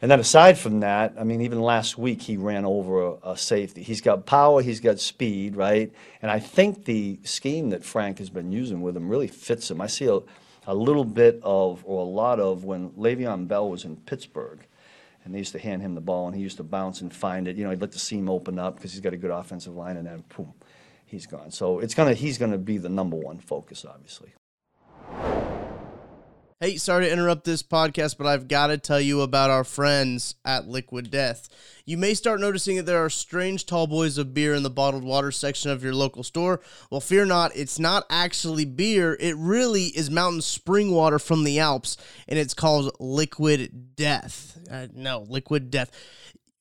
And 0.00 0.10
then 0.10 0.20
aside 0.20 0.58
from 0.58 0.80
that, 0.80 1.14
I 1.18 1.24
mean, 1.24 1.40
even 1.40 1.60
last 1.60 1.98
week 1.98 2.22
he 2.22 2.36
ran 2.36 2.64
over 2.64 3.04
a, 3.04 3.30
a, 3.30 3.36
safety. 3.36 3.82
He's 3.82 4.00
got 4.00 4.26
power, 4.26 4.62
he's 4.62 4.78
got 4.78 5.00
speed, 5.00 5.56
right? 5.56 5.92
And 6.22 6.30
I 6.30 6.38
think 6.38 6.84
the 6.84 7.18
scheme 7.24 7.70
that 7.70 7.84
Frank 7.84 8.18
has 8.18 8.30
been 8.30 8.52
using 8.52 8.80
with 8.80 8.96
him 8.96 9.08
really 9.08 9.26
fits 9.26 9.70
him. 9.70 9.80
I 9.80 9.88
see 9.88 10.06
a, 10.06 10.20
a 10.68 10.74
little 10.74 11.04
bit 11.04 11.40
of, 11.42 11.82
or 11.86 12.02
a 12.02 12.08
lot 12.08 12.38
of, 12.38 12.62
when 12.62 12.90
Le'Veon 12.90 13.48
Bell 13.48 13.70
was 13.70 13.84
in 13.84 13.96
Pittsburgh, 13.96 14.60
and 15.24 15.34
they 15.34 15.38
used 15.38 15.52
to 15.52 15.58
hand 15.58 15.80
him 15.80 15.94
the 15.94 16.00
ball, 16.00 16.26
and 16.26 16.36
he 16.36 16.42
used 16.42 16.58
to 16.58 16.62
bounce 16.62 17.00
and 17.00 17.12
find 17.12 17.48
it. 17.48 17.56
You 17.56 17.64
know, 17.64 17.70
he'd 17.70 17.80
let 17.80 17.92
the 17.92 17.98
seam 17.98 18.28
open 18.28 18.58
up 18.58 18.76
because 18.76 18.92
he's 18.92 19.00
got 19.00 19.14
a 19.14 19.16
good 19.16 19.30
offensive 19.30 19.74
line, 19.74 19.96
and 19.96 20.06
then 20.06 20.22
boom, 20.36 20.52
he's 21.06 21.26
gone. 21.26 21.50
So 21.50 21.80
it's 21.80 21.94
gonna, 21.94 22.12
he's 22.12 22.36
gonna 22.36 22.58
be 22.58 22.76
the 22.76 22.90
number 22.90 23.16
one 23.16 23.38
focus, 23.38 23.86
obviously. 23.88 24.34
Hey, 26.60 26.76
sorry 26.76 27.04
to 27.04 27.12
interrupt 27.12 27.44
this 27.44 27.62
podcast, 27.62 28.18
but 28.18 28.26
I've 28.26 28.48
got 28.48 28.66
to 28.66 28.78
tell 28.78 29.00
you 29.00 29.20
about 29.20 29.48
our 29.48 29.62
friends 29.62 30.34
at 30.44 30.66
Liquid 30.66 31.08
Death. 31.08 31.48
You 31.86 31.96
may 31.96 32.14
start 32.14 32.40
noticing 32.40 32.74
that 32.78 32.82
there 32.82 33.04
are 33.04 33.08
strange 33.08 33.64
tall 33.64 33.86
boys 33.86 34.18
of 34.18 34.34
beer 34.34 34.56
in 34.56 34.64
the 34.64 34.68
bottled 34.68 35.04
water 35.04 35.30
section 35.30 35.70
of 35.70 35.84
your 35.84 35.94
local 35.94 36.24
store. 36.24 36.60
Well, 36.90 37.00
fear 37.00 37.24
not, 37.24 37.52
it's 37.54 37.78
not 37.78 38.06
actually 38.10 38.64
beer. 38.64 39.16
It 39.20 39.36
really 39.36 39.84
is 39.84 40.10
mountain 40.10 40.42
spring 40.42 40.90
water 40.90 41.20
from 41.20 41.44
the 41.44 41.60
Alps, 41.60 41.96
and 42.26 42.40
it's 42.40 42.54
called 42.54 42.90
Liquid 42.98 43.94
Death. 43.94 44.58
Uh, 44.68 44.88
no, 44.92 45.26
Liquid 45.28 45.70
Death. 45.70 45.92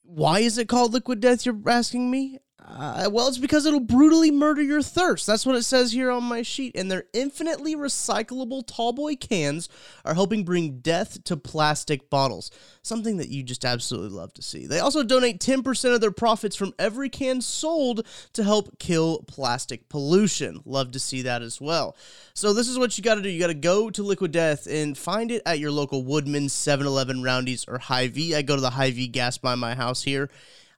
Why 0.04 0.42
is 0.42 0.60
it 0.60 0.70
called 0.70 0.94
Liquid 0.94 1.22
Death, 1.22 1.44
you're 1.44 1.58
asking 1.66 2.12
me? 2.12 2.38
Uh, 2.66 3.10
well, 3.12 3.28
it's 3.28 3.38
because 3.38 3.66
it'll 3.66 3.80
brutally 3.80 4.32
murder 4.32 4.62
your 4.62 4.82
thirst. 4.82 5.26
That's 5.26 5.46
what 5.46 5.56
it 5.56 5.64
says 5.64 5.94
here 5.94 6.12
on 6.12 6.24
my 6.24 6.42
sheet. 6.42 6.76
And 6.76 6.92
their 6.92 7.06
infinitely 7.14 7.76
recyclable 7.76 8.66
tallboy 8.66 9.20
cans 9.20 9.70
are 10.04 10.16
helping 10.16 10.44
bring 10.44 10.80
death 10.80 11.24
to 11.26 11.38
plastic 11.38 12.10
bottles. 12.10 12.52
Something 12.82 13.18
that 13.18 13.30
you 13.30 13.44
just 13.44 13.64
absolutely 13.64 14.18
love 14.18 14.34
to 14.34 14.42
see. 14.42 14.66
They 14.66 14.80
also 14.80 15.04
donate 15.04 15.40
10% 15.40 15.94
of 15.94 16.02
their 16.02 16.12
profits 16.12 16.56
from 16.56 16.74
every 16.78 17.10
can 17.10 17.42
sold 17.42 18.06
to 18.34 18.44
help 18.44 18.80
kill 18.80 19.20
plastic 19.28 19.88
pollution. 19.88 20.62
Love 20.66 20.92
to 20.92 21.00
see 21.00 21.22
that 21.22 21.42
as 21.42 21.62
well. 21.62 21.96
So, 22.34 22.54
this 22.54 22.68
is 22.68 22.78
what 22.78 22.98
you 22.98 23.04
got 23.04 23.16
to 23.16 23.22
do 23.22 23.30
you 23.30 23.40
got 23.40 23.48
to 23.48 23.54
go 23.54 23.90
to 23.90 24.04
Liquid 24.04 24.32
Death 24.32 24.68
and 24.68 24.98
find 24.98 25.32
it 25.32 25.42
at 25.46 25.60
your 25.60 25.72
local 25.72 26.04
Woodman, 26.04 26.50
7 26.50 26.86
Eleven, 26.86 27.24
Roundy's, 27.24 27.66
or 27.68 27.78
Hy-Vee. 27.78 28.36
I 28.36 28.42
go 28.42 28.56
to 28.56 28.62
the 28.62 28.72
Hy-Vee 28.72 29.08
gas 29.08 29.38
by 29.38 29.56
my 29.56 29.76
house 29.76 30.04
here. 30.04 30.30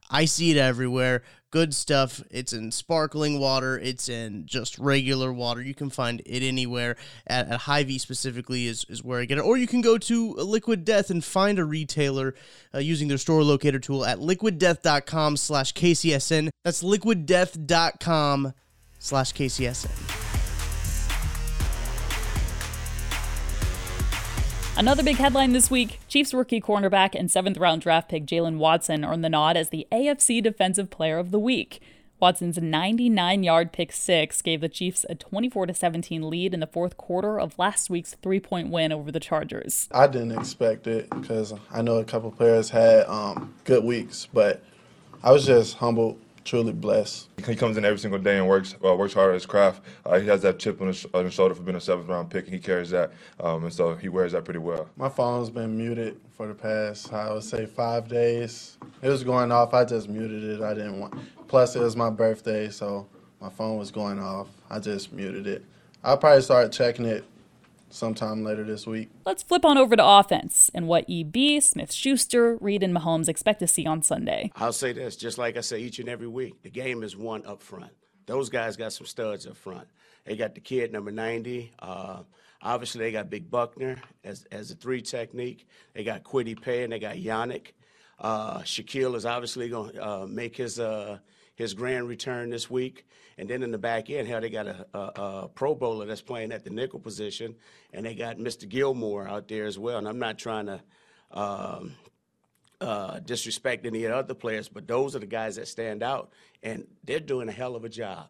I 0.09 0.25
see 0.25 0.51
it 0.51 0.57
everywhere. 0.57 1.23
Good 1.51 1.73
stuff. 1.73 2.21
It's 2.29 2.53
in 2.53 2.71
sparkling 2.71 3.39
water. 3.39 3.77
It's 3.79 4.07
in 4.07 4.45
just 4.45 4.77
regular 4.77 5.33
water. 5.33 5.61
You 5.61 5.73
can 5.73 5.89
find 5.89 6.21
it 6.25 6.45
anywhere. 6.45 6.95
At, 7.25 7.47
at 7.49 7.61
Hy-Vee 7.61 7.97
specifically 7.97 8.67
is, 8.67 8.85
is 8.87 9.03
where 9.03 9.19
I 9.19 9.25
get 9.25 9.39
it. 9.39 9.41
Or 9.41 9.57
you 9.57 9.65
can 9.65 9.81
go 9.81 9.97
to 9.97 10.33
Liquid 10.33 10.85
Death 10.85 11.09
and 11.09 11.23
find 11.23 11.57
a 11.57 11.65
retailer 11.65 12.35
uh, 12.73 12.79
using 12.79 13.07
their 13.07 13.17
store 13.17 13.43
locator 13.43 13.79
tool 13.79 14.05
at 14.05 14.19
liquiddeath.com 14.19 15.37
slash 15.37 15.73
KCSN. 15.73 16.49
That's 16.63 16.83
liquiddeath.com 16.83 18.53
slash 18.99 19.33
KCSN. 19.33 20.28
Another 24.79 25.03
big 25.03 25.17
headline 25.17 25.51
this 25.51 25.69
week 25.69 25.99
Chiefs 26.07 26.33
rookie 26.33 26.61
cornerback 26.61 27.13
and 27.13 27.29
seventh 27.29 27.57
round 27.57 27.81
draft 27.81 28.07
pick 28.07 28.25
Jaylen 28.25 28.59
Watson 28.59 29.03
earned 29.03 29.25
the 29.25 29.29
nod 29.29 29.57
as 29.57 29.71
the 29.71 29.85
AFC 29.91 30.41
Defensive 30.41 30.89
Player 30.89 31.17
of 31.17 31.31
the 31.31 31.37
Week. 31.37 31.81
Watson's 32.21 32.57
99 32.57 33.43
yard 33.43 33.73
pick 33.73 33.91
six 33.91 34.41
gave 34.41 34.61
the 34.61 34.69
Chiefs 34.69 35.05
a 35.09 35.15
24 35.15 35.73
17 35.73 36.29
lead 36.29 36.53
in 36.53 36.61
the 36.61 36.65
fourth 36.65 36.95
quarter 36.95 37.37
of 37.37 37.59
last 37.59 37.89
week's 37.89 38.13
three 38.21 38.39
point 38.39 38.69
win 38.69 38.93
over 38.93 39.11
the 39.11 39.19
Chargers. 39.19 39.89
I 39.91 40.07
didn't 40.07 40.31
expect 40.31 40.87
it 40.87 41.09
because 41.09 41.53
I 41.73 41.81
know 41.81 41.97
a 41.97 42.05
couple 42.05 42.31
players 42.31 42.69
had 42.69 43.05
um, 43.07 43.53
good 43.65 43.83
weeks, 43.83 44.29
but 44.31 44.63
I 45.21 45.33
was 45.33 45.45
just 45.45 45.75
humbled 45.75 46.21
truly 46.49 46.73
blessed. 46.73 47.29
He 47.45 47.55
comes 47.55 47.77
in 47.77 47.85
every 47.85 47.99
single 47.99 48.19
day 48.19 48.37
and 48.37 48.47
works 48.47 48.75
uh, 48.83 48.95
works 48.95 49.13
hard 49.13 49.29
at 49.29 49.33
his 49.35 49.45
craft. 49.45 49.83
Uh, 50.03 50.19
he 50.19 50.27
has 50.27 50.41
that 50.41 50.57
chip 50.57 50.81
on 50.81 50.87
his, 50.87 51.05
on 51.13 51.25
his, 51.25 51.33
shoulder 51.33 51.53
for 51.53 51.61
being 51.61 51.77
a 51.77 51.81
seventh 51.81 52.09
round 52.09 52.31
pick, 52.31 52.45
and 52.45 52.53
he 52.53 52.59
carries 52.59 52.89
that, 52.89 53.11
um, 53.39 53.63
and 53.63 53.73
so 53.73 53.95
he 53.95 54.09
wears 54.09 54.31
that 54.31 54.45
pretty 54.45 54.59
well. 54.59 54.89
My 54.97 55.09
phone's 55.09 55.51
been 55.51 55.77
muted 55.77 56.19
for 56.35 56.47
the 56.47 56.55
past, 56.55 57.13
I 57.13 57.31
would 57.31 57.43
say, 57.43 57.67
five 57.67 58.07
days. 58.07 58.77
It 59.03 59.09
was 59.09 59.23
going 59.23 59.51
off. 59.51 59.75
I 59.75 59.85
just 59.85 60.09
muted 60.09 60.43
it. 60.43 60.61
I 60.61 60.73
didn't 60.73 60.99
want. 60.99 61.13
Plus, 61.47 61.75
it 61.75 61.81
was 61.81 61.95
my 61.95 62.09
birthday, 62.09 62.69
so 62.69 63.07
my 63.39 63.49
phone 63.49 63.77
was 63.77 63.91
going 63.91 64.19
off. 64.19 64.47
I 64.71 64.79
just 64.79 65.13
muted 65.13 65.45
it. 65.45 65.63
I'll 66.03 66.17
probably 66.17 66.41
start 66.41 66.71
checking 66.71 67.05
it 67.05 67.23
sometime 67.89 68.43
later 68.43 68.63
this 68.63 68.85
week. 68.87 69.09
Let's 69.25 69.43
flip 69.43 69.65
on 69.65 69.77
over 69.77 69.95
to 69.95 70.05
offense 70.05 70.69
and 70.73 70.87
what 70.87 71.05
EB, 71.09 71.61
Smith 71.61 71.91
Schuster, 71.91 72.57
Reid, 72.57 72.83
and 72.83 72.95
Mahomes 72.95 73.27
expect 73.27 73.59
to 73.59 73.67
see 73.67 73.85
on 73.85 74.01
Sunday. 74.01 74.51
I'll 74.55 74.73
say 74.73 74.93
this, 74.93 75.15
just 75.15 75.37
like 75.37 75.57
I 75.57 75.61
say 75.61 75.79
each 75.79 75.99
and 75.99 76.09
every 76.09 76.27
week, 76.27 76.61
the 76.63 76.69
game 76.69 77.03
is 77.03 77.15
won 77.15 77.45
up 77.45 77.61
front. 77.61 77.91
Those 78.25 78.49
guys 78.49 78.77
got 78.77 78.93
some 78.93 79.07
studs 79.07 79.47
up 79.47 79.57
front. 79.57 79.87
They 80.25 80.35
got 80.35 80.53
the 80.53 80.61
kid 80.61 80.91
number 80.93 81.11
90. 81.11 81.71
Uh, 81.79 82.21
obviously, 82.61 83.03
they 83.03 83.11
got 83.11 83.29
Big 83.29 83.49
Buckner 83.49 83.97
as, 84.23 84.45
as 84.51 84.69
a 84.69 84.75
three 84.75 85.01
technique. 85.01 85.67
They 85.93 86.03
got 86.03 86.23
Kwity 86.23 86.59
Paye 86.59 86.83
and 86.83 86.93
they 86.93 86.99
got 86.99 87.15
Yannick. 87.15 87.73
Uh, 88.19 88.59
Shaquille 88.59 89.15
is 89.15 89.25
obviously 89.25 89.69
going 89.69 89.93
to 89.93 90.07
uh, 90.07 90.27
make 90.27 90.57
his 90.57 90.79
uh, 90.79 91.19
his 91.59 91.73
grand 91.73 92.07
return 92.07 92.49
this 92.49 92.69
week. 92.69 93.05
And 93.37 93.49
then 93.49 93.63
in 93.63 93.71
the 93.71 93.77
back 93.77 94.09
end, 94.09 94.29
hell, 94.29 94.39
they 94.39 94.49
got 94.49 94.65
a, 94.65 94.87
a, 94.93 94.99
a, 94.99 95.49
Pro 95.53 95.75
Bowler 95.75 96.05
that's 96.05 96.21
playing 96.21 96.53
at 96.53 96.63
the 96.63 96.69
nickel 96.69 97.01
position, 97.01 97.55
and 97.91 98.05
they 98.05 98.15
got 98.15 98.37
Mr. 98.37 98.67
Gilmore 98.67 99.27
out 99.27 99.49
there 99.49 99.65
as 99.65 99.77
well. 99.77 99.97
And 99.97 100.07
I'm 100.07 100.19
not 100.19 100.37
trying 100.37 100.67
to 100.67 100.81
um, 101.31 101.95
uh, 102.79 103.19
disrespect 103.19 103.85
any 103.85 104.05
of 104.05 104.11
the 104.11 104.17
other 104.17 104.33
players, 104.33 104.69
but 104.69 104.87
those 104.87 105.17
are 105.17 105.19
the 105.19 105.25
guys 105.25 105.57
that 105.57 105.67
stand 105.67 106.01
out, 106.01 106.31
and 106.63 106.87
they're 107.03 107.19
doing 107.19 107.49
a 107.49 107.51
hell 107.51 107.75
of 107.75 107.83
a 107.83 107.89
job. 107.89 108.29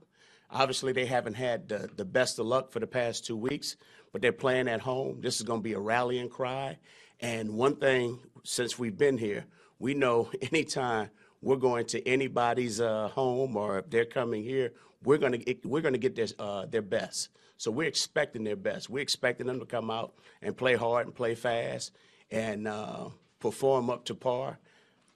Obviously, 0.49 0.91
they 0.91 1.05
haven't 1.05 1.35
had 1.35 1.69
the, 1.69 1.87
the 1.95 2.05
best 2.05 2.39
of 2.39 2.47
luck 2.47 2.71
for 2.71 2.79
the 2.79 2.87
past 2.87 3.27
two 3.27 3.37
weeks, 3.37 3.75
but 4.11 4.23
they're 4.23 4.31
playing 4.31 4.67
at 4.67 4.81
home. 4.81 5.21
This 5.21 5.35
is 5.35 5.43
going 5.43 5.59
to 5.59 5.63
be 5.63 5.73
a 5.73 5.79
rallying 5.79 6.29
cry. 6.29 6.79
And 7.19 7.51
one 7.51 7.75
thing, 7.75 8.21
since 8.43 8.79
we've 8.79 8.97
been 8.97 9.19
here, 9.19 9.45
we 9.77 9.93
know 9.93 10.31
anytime 10.41 11.11
we're 11.41 11.55
going 11.55 11.85
to 11.87 12.07
anybody's 12.07 12.81
uh, 12.81 13.07
home 13.09 13.55
or 13.55 13.79
if 13.79 13.89
they're 13.89 14.05
coming 14.05 14.43
here, 14.43 14.73
we're 15.03 15.17
going 15.17 15.41
to 15.41 15.55
we're 15.63 15.81
going 15.81 15.93
to 15.93 15.99
get 15.99 16.15
their 16.15 16.27
uh, 16.37 16.65
their 16.65 16.81
best. 16.81 17.29
So 17.57 17.71
we're 17.71 17.87
expecting 17.87 18.43
their 18.43 18.55
best. 18.55 18.89
We're 18.89 19.01
expecting 19.01 19.47
them 19.47 19.59
to 19.59 19.65
come 19.65 19.91
out 19.91 20.13
and 20.41 20.55
play 20.55 20.75
hard 20.75 21.07
and 21.07 21.15
play 21.15 21.35
fast 21.35 21.91
and 22.31 22.67
uh, 22.67 23.09
perform 23.39 23.89
up 23.89 24.05
to 24.05 24.15
par. 24.15 24.59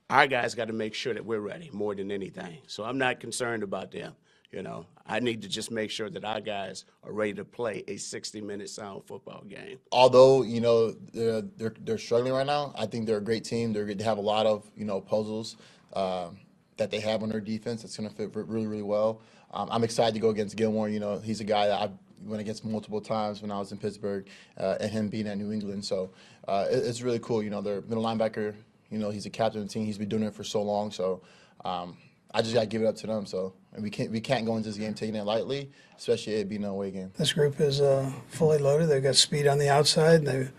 Our 0.10 0.28
guys 0.28 0.54
got 0.54 0.68
to 0.68 0.74
make 0.74 0.94
sure 0.94 1.14
that 1.14 1.26
we're 1.26 1.40
ready 1.40 1.70
more 1.72 1.96
than 1.96 2.12
anything. 2.12 2.58
So 2.68 2.84
I'm 2.84 2.98
not 2.98 3.20
concerned 3.20 3.64
about 3.64 3.92
them. 3.92 4.14
You 4.52 4.62
know, 4.62 4.86
I 5.08 5.20
need 5.20 5.42
to 5.42 5.48
just 5.48 5.72
make 5.72 5.90
sure 5.90 6.12
that 6.12 6.24
our 6.24 6.40
guys 6.40 6.86
are 7.04 7.12
ready 7.12 7.34
to 7.34 7.46
play 7.46 7.84
a 7.88 7.96
60-minute 7.96 8.70
sound 8.70 9.04
football 9.06 9.44
game. 9.48 9.80
Although 9.92 10.44
you 10.44 10.62
know 10.62 10.92
they're, 10.92 11.42
they're, 11.42 11.74
they're 11.80 11.98
struggling 11.98 12.34
right 12.34 12.46
now, 12.46 12.72
I 12.78 12.86
think 12.86 13.08
they're 13.08 13.18
a 13.18 13.24
great 13.24 13.46
team. 13.46 13.74
They're, 13.74 13.92
they 13.92 14.04
have 14.04 14.20
a 14.20 14.22
lot 14.22 14.46
of 14.46 14.70
you 14.76 14.86
know 14.86 15.02
puzzles 15.02 15.56
uh, 15.94 16.30
that 16.78 16.92
they 16.92 17.00
have 17.00 17.24
on 17.24 17.30
their 17.30 17.42
defense. 17.42 17.82
That's 17.82 17.98
going 17.98 18.10
to 18.10 18.16
fit 18.16 18.32
really 18.34 18.68
really 18.68 18.84
well. 18.84 19.22
Um, 19.54 19.70
I'm 19.72 19.84
excited 19.84 20.14
to 20.16 20.20
go 20.20 20.30
against 20.30 20.56
Gilmore. 20.56 20.90
You 20.90 21.00
know, 21.00 21.20
he's 21.20 21.40
a 21.40 21.44
guy 21.44 21.68
that 21.68 21.80
I 21.80 21.90
went 22.26 22.42
against 22.42 22.66
multiple 22.66 23.02
times 23.02 23.42
when 23.42 23.52
I 23.52 23.60
was 23.60 23.72
in 23.72 23.78
Pittsburgh, 23.78 24.28
uh, 24.58 24.78
and 24.80 24.92
him 24.92 25.10
being 25.10 25.28
at 25.28 25.38
New 25.38 25.52
England. 25.52 25.86
So 25.86 26.12
uh, 26.48 26.66
it, 26.70 26.78
it's 26.78 27.02
really 27.02 27.20
cool. 27.20 27.44
You 27.44 27.50
know, 27.50 27.62
their 27.62 27.82
middle 27.82 28.04
linebacker. 28.04 28.56
You 28.90 29.00
know, 29.00 29.10
he's 29.10 29.26
a 29.26 29.30
captain 29.30 29.62
of 29.62 29.68
the 29.68 29.74
team. 29.74 29.86
He's 29.86 29.98
been 29.98 30.10
doing 30.10 30.24
it 30.24 30.34
for 30.36 30.44
so 30.44 30.62
long. 30.62 30.92
So 30.92 31.22
um, 31.66 31.98
I 32.34 32.42
just 32.42 32.54
got 32.54 32.62
to 32.62 32.68
give 32.68 32.82
it 32.82 32.86
up 32.86 32.96
to 32.98 33.08
them. 33.08 33.26
So 33.26 33.54
and 33.74 33.84
we 33.84 33.90
can't 33.90 34.12
we 34.12 34.22
can't 34.22 34.46
go 34.46 34.56
into 34.56 34.70
this 34.70 34.78
game 34.78 34.94
taking 34.94 35.16
it 35.16 35.24
lightly, 35.24 35.72
especially 35.98 36.34
it 36.34 36.50
being 36.50 36.64
an 36.64 36.70
away 36.70 36.92
game. 36.92 37.12
This 37.18 37.34
group 37.34 37.60
is 37.60 37.82
uh, 37.82 38.12
fully 38.28 38.58
loaded. 38.58 38.88
They've 38.88 39.04
got 39.04 39.16
speed 39.16 39.48
on 39.48 39.58
the 39.58 39.70
outside. 39.70 40.26
They've 40.26 40.52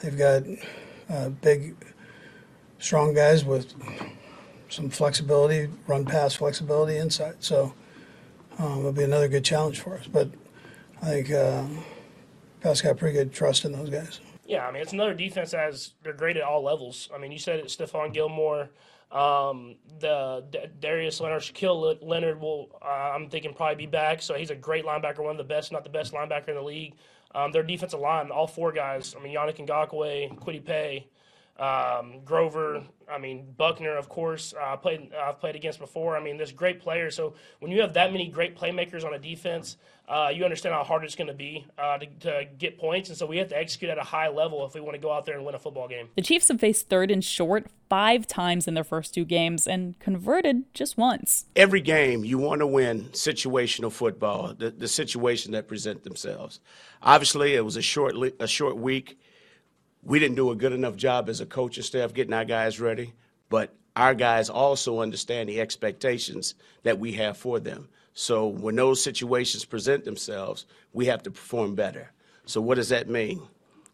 they've 0.00 0.16
got 0.16 0.42
uh, 1.08 1.30
big, 1.30 1.76
strong 2.78 3.14
guys 3.14 3.44
with 3.44 3.74
some 4.70 4.88
flexibility, 4.88 5.68
run 5.86 6.04
pass 6.04 6.34
flexibility 6.34 6.96
inside. 6.96 7.36
So 7.40 7.74
um, 8.58 8.80
it'll 8.80 8.92
be 8.92 9.04
another 9.04 9.28
good 9.28 9.44
challenge 9.44 9.80
for 9.80 9.98
us. 9.98 10.06
But 10.06 10.30
I 11.02 11.06
think 11.06 11.30
uh, 11.30 11.66
Pat's 12.60 12.80
got 12.80 12.96
pretty 12.96 13.16
good 13.16 13.32
trust 13.32 13.64
in 13.64 13.72
those 13.72 13.90
guys. 13.90 14.20
Yeah, 14.46 14.66
I 14.66 14.72
mean 14.72 14.82
it's 14.82 14.92
another 14.92 15.14
defense 15.14 15.54
as 15.54 15.92
they're 16.02 16.12
great 16.12 16.36
at 16.36 16.42
all 16.42 16.62
levels. 16.62 17.08
I 17.14 17.18
mean 17.18 17.30
you 17.32 17.38
said 17.38 17.60
it, 17.60 17.66
Stephon 17.66 18.12
Gilmore, 18.12 18.70
um, 19.12 19.76
the 20.00 20.44
D- 20.50 20.58
Darius 20.80 21.20
Leonard, 21.20 21.42
Shaquille 21.42 21.98
Leonard 22.02 22.40
will 22.40 22.76
uh, 22.82 23.12
I'm 23.14 23.28
thinking 23.28 23.54
probably 23.54 23.76
be 23.76 23.86
back. 23.86 24.22
So 24.22 24.34
he's 24.34 24.50
a 24.50 24.56
great 24.56 24.84
linebacker, 24.84 25.20
one 25.20 25.32
of 25.32 25.38
the 25.38 25.44
best, 25.44 25.70
not 25.70 25.84
the 25.84 25.90
best 25.90 26.12
linebacker 26.12 26.48
in 26.48 26.56
the 26.56 26.62
league. 26.62 26.94
Um, 27.32 27.52
their 27.52 27.62
defensive 27.62 28.00
line, 28.00 28.30
all 28.30 28.48
four 28.48 28.72
guys. 28.72 29.14
I 29.18 29.22
mean 29.22 29.36
Yannick 29.36 29.64
Ngakoue, 29.64 30.36
Kwity 30.40 30.64
Paye, 30.64 31.06
um, 31.60 32.20
Grover, 32.24 32.82
I 33.08 33.18
mean 33.18 33.54
Buckner, 33.56 33.96
of 33.96 34.08
course. 34.08 34.54
Uh, 34.58 34.76
played 34.76 35.12
I've 35.14 35.38
played 35.40 35.56
against 35.56 35.78
before. 35.78 36.16
I 36.16 36.22
mean, 36.22 36.36
there's 36.36 36.52
great 36.52 36.80
players. 36.80 37.14
So 37.14 37.34
when 37.58 37.70
you 37.70 37.80
have 37.82 37.92
that 37.94 38.12
many 38.12 38.28
great 38.28 38.56
playmakers 38.56 39.04
on 39.04 39.12
a 39.12 39.18
defense, 39.18 39.76
uh, 40.08 40.32
you 40.34 40.42
understand 40.42 40.74
how 40.74 40.82
hard 40.82 41.04
it's 41.04 41.14
going 41.14 41.28
to 41.28 41.34
be 41.34 41.66
uh, 41.78 41.98
to, 41.98 42.06
to 42.20 42.46
get 42.58 42.78
points, 42.78 43.10
and 43.10 43.18
so 43.18 43.26
we 43.26 43.36
have 43.36 43.48
to 43.48 43.56
execute 43.56 43.90
at 43.90 43.98
a 43.98 44.02
high 44.02 44.28
level 44.28 44.64
if 44.66 44.74
we 44.74 44.80
want 44.80 44.94
to 44.94 45.00
go 45.00 45.12
out 45.12 45.26
there 45.26 45.36
and 45.36 45.44
win 45.44 45.54
a 45.54 45.58
football 45.58 45.86
game. 45.86 46.08
The 46.16 46.22
Chiefs 46.22 46.48
have 46.48 46.58
faced 46.58 46.88
third 46.88 47.10
and 47.10 47.22
short 47.22 47.66
five 47.88 48.26
times 48.26 48.66
in 48.66 48.74
their 48.74 48.84
first 48.84 49.12
two 49.12 49.24
games 49.24 49.66
and 49.66 49.98
converted 49.98 50.64
just 50.72 50.96
once. 50.96 51.46
Every 51.54 51.80
game 51.80 52.24
you 52.24 52.38
want 52.38 52.60
to 52.60 52.66
win 52.66 53.04
situational 53.12 53.92
football, 53.92 54.54
the, 54.54 54.70
the 54.70 54.88
situation 54.88 55.52
that 55.52 55.68
present 55.68 56.04
themselves. 56.04 56.60
Obviously, 57.02 57.54
it 57.54 57.64
was 57.64 57.76
a 57.76 57.82
short 57.82 58.14
a 58.40 58.46
short 58.46 58.76
week 58.76 59.18
we 60.02 60.18
didn't 60.18 60.36
do 60.36 60.50
a 60.50 60.56
good 60.56 60.72
enough 60.72 60.96
job 60.96 61.28
as 61.28 61.40
a 61.40 61.46
coaching 61.46 61.84
staff 61.84 62.14
getting 62.14 62.32
our 62.32 62.44
guys 62.44 62.80
ready, 62.80 63.12
but 63.48 63.74
our 63.96 64.14
guys 64.14 64.48
also 64.48 65.00
understand 65.00 65.48
the 65.48 65.60
expectations 65.60 66.54
that 66.82 66.98
we 66.98 67.12
have 67.12 67.36
for 67.36 67.60
them. 67.60 67.88
So 68.14 68.46
when 68.46 68.76
those 68.76 69.02
situations 69.02 69.64
present 69.64 70.04
themselves, 70.04 70.66
we 70.92 71.06
have 71.06 71.22
to 71.24 71.30
perform 71.30 71.74
better. 71.74 72.12
So 72.46 72.60
what 72.60 72.76
does 72.76 72.88
that 72.88 73.08
mean? 73.08 73.42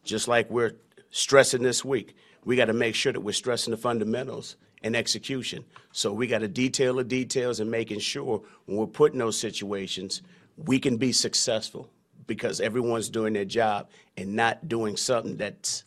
Just 0.04 0.28
like 0.28 0.50
we're 0.50 0.72
stressing 1.10 1.62
this 1.62 1.84
week, 1.84 2.14
we 2.44 2.56
got 2.56 2.66
to 2.66 2.72
make 2.72 2.94
sure 2.94 3.12
that 3.12 3.20
we're 3.20 3.32
stressing 3.32 3.72
the 3.72 3.76
fundamentals 3.76 4.56
and 4.82 4.94
execution. 4.94 5.64
So 5.92 6.12
we 6.12 6.26
got 6.26 6.38
to 6.38 6.48
detail 6.48 6.94
the 6.94 7.04
details 7.04 7.60
and 7.60 7.70
making 7.70 7.98
sure 7.98 8.42
when 8.66 8.78
we're 8.78 8.86
put 8.86 9.12
in 9.12 9.18
those 9.18 9.38
situations, 9.38 10.22
we 10.56 10.78
can 10.78 10.96
be 10.96 11.12
successful 11.12 11.90
because 12.26 12.60
everyone's 12.60 13.08
doing 13.08 13.32
their 13.32 13.44
job 13.44 13.88
and 14.16 14.34
not 14.34 14.68
doing 14.68 14.96
something 14.96 15.36
that's 15.36 15.84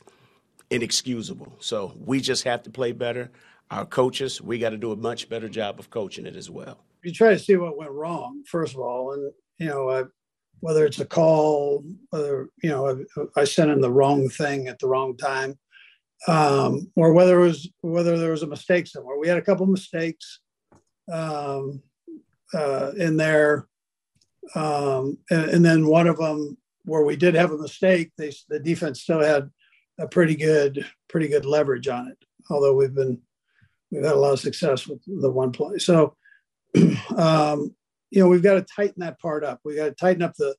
inexcusable. 0.70 1.56
So 1.60 1.94
we 2.00 2.22
just 2.22 2.44
have 2.44 2.64
to 2.64 2.70
play 2.70 2.92
better. 2.92 3.32
Our 3.72 3.86
coaches, 3.86 4.42
we 4.42 4.58
got 4.58 4.72
to 4.72 4.78
do 4.78 4.92
a 4.92 4.96
much 4.96 5.30
better 5.30 5.50
job 5.50 5.80
of 5.80 5.90
coaching 5.90 6.26
it 6.26 6.36
as 6.36 6.50
well. 6.50 6.84
You 7.04 7.14
try 7.14 7.30
to 7.30 7.40
see 7.40 7.56
what 7.56 7.78
went 7.78 7.92
wrong, 7.92 8.44
first 8.48 8.74
of 8.74 8.80
all, 8.80 9.14
and 9.14 9.32
you 9.58 9.68
know, 9.68 10.10
whether 10.60 10.86
it's 10.86 11.00
a 11.00 11.06
call, 11.06 11.84
whether 12.10 12.50
you 12.62 12.70
know, 12.70 13.06
I, 13.36 13.42
I 13.42 13.44
sent 13.44 13.72
in 13.72 13.82
the 13.82 13.92
wrong 13.92 14.30
thing 14.30 14.68
at 14.68 14.80
the 14.80 14.88
wrong 14.88 15.16
time, 15.16 15.58
um, 16.28 16.92
or 16.96 17.14
whether 17.14 17.40
it 17.40 17.48
was 17.48 17.70
whether 17.82 18.18
there 18.18 18.32
was 18.32 18.44
a 18.44 18.48
mistake 18.48 18.88
somewhere. 18.88 19.18
We 19.18 19.28
had 19.28 19.38
a 19.38 19.44
couple 19.44 19.66
mistakes 19.66 20.40
um, 21.12 21.82
uh, 22.54 22.92
in 22.98 23.18
there, 23.18 23.68
um, 24.56 25.18
and, 25.30 25.50
and, 25.52 25.66
then 25.66 25.88
one 25.88 26.08
of 26.08 26.18
them 26.18 26.58
where 26.86 27.04
we 27.04 27.16
did 27.16 27.36
have 27.36 27.52
a 27.52 27.58
mistake, 27.58 28.12
they, 28.18 28.32
the 28.48 28.60
defense 28.60 29.02
still 29.02 29.22
had 29.22 29.50
a 30.00 30.08
pretty 30.08 30.36
good 30.36 30.86
pretty 31.08 31.28
good 31.28 31.46
leverage 31.46 31.88
on 31.88 32.08
it. 32.08 32.18
Although 32.50 32.74
we've 32.74 32.96
been 32.96 33.22
we've 33.92 34.04
had 34.04 34.14
a 34.14 34.20
lot 34.20 34.34
of 34.34 34.40
success 34.40 34.88
with 34.88 35.00
the 35.06 35.30
one 35.30 35.52
play. 35.52 35.78
So 35.78 36.16
um, 37.16 37.76
you 38.10 38.22
know 38.22 38.28
we've 38.28 38.44
got 38.44 38.56
to 38.56 38.62
tighten 38.76 39.02
that 39.02 39.20
part 39.20 39.44
up. 39.44 39.60
We 39.64 39.76
got 39.76 39.86
to 39.86 39.92
tighten 39.92 40.24
up 40.24 40.34
the 40.38 40.56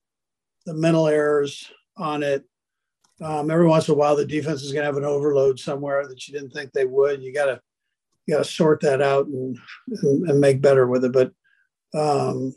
the 0.66 0.74
mental 0.74 1.08
errors 1.08 1.70
on 1.96 2.22
it. 2.22 2.44
Um, 3.22 3.50
every 3.50 3.66
once 3.66 3.88
in 3.88 3.94
a 3.94 3.96
while, 3.96 4.16
the 4.16 4.24
defense 4.24 4.62
is 4.62 4.72
going 4.72 4.82
to 4.82 4.86
have 4.86 4.96
an 4.96 5.04
overload 5.04 5.58
somewhere 5.58 6.06
that 6.06 6.26
you 6.26 6.34
didn't 6.34 6.50
think 6.50 6.72
they 6.72 6.86
would. 6.86 7.22
You 7.22 7.34
got 7.34 7.46
to 7.46 7.60
you 8.26 8.34
got 8.34 8.44
to 8.44 8.50
sort 8.50 8.80
that 8.80 9.02
out 9.02 9.26
and, 9.26 9.58
and, 10.02 10.30
and 10.30 10.40
make 10.40 10.60
better 10.60 10.86
with 10.86 11.04
it. 11.04 11.12
But 11.12 11.32
um, 11.94 12.54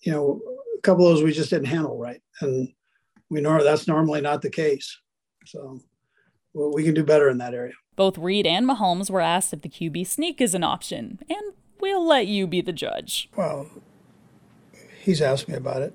you 0.00 0.12
know, 0.12 0.40
a 0.76 0.80
couple 0.82 1.06
of 1.06 1.14
those 1.14 1.24
we 1.24 1.32
just 1.32 1.50
didn't 1.50 1.66
handle 1.66 1.98
right, 1.98 2.20
and 2.40 2.68
we 3.30 3.40
know 3.40 3.62
that's 3.62 3.88
normally 3.88 4.20
not 4.20 4.42
the 4.42 4.50
case. 4.50 4.98
So 5.46 5.80
we 6.54 6.84
can 6.84 6.94
do 6.94 7.04
better 7.04 7.28
in 7.28 7.38
that 7.38 7.54
area. 7.54 7.72
Both 7.96 8.18
Reid 8.18 8.46
and 8.46 8.66
Mahomes 8.66 9.10
were 9.10 9.20
asked 9.20 9.52
if 9.52 9.62
the 9.62 9.68
QB 9.68 10.06
sneak 10.06 10.40
is 10.40 10.54
an 10.54 10.64
option, 10.64 11.18
and 11.28 11.40
we'll 11.80 12.06
let 12.06 12.26
you 12.26 12.46
be 12.46 12.60
the 12.60 12.72
judge. 12.72 13.28
Well, 13.36 13.68
he's 15.02 15.20
asked 15.20 15.48
me 15.48 15.54
about 15.54 15.82
it. 15.82 15.94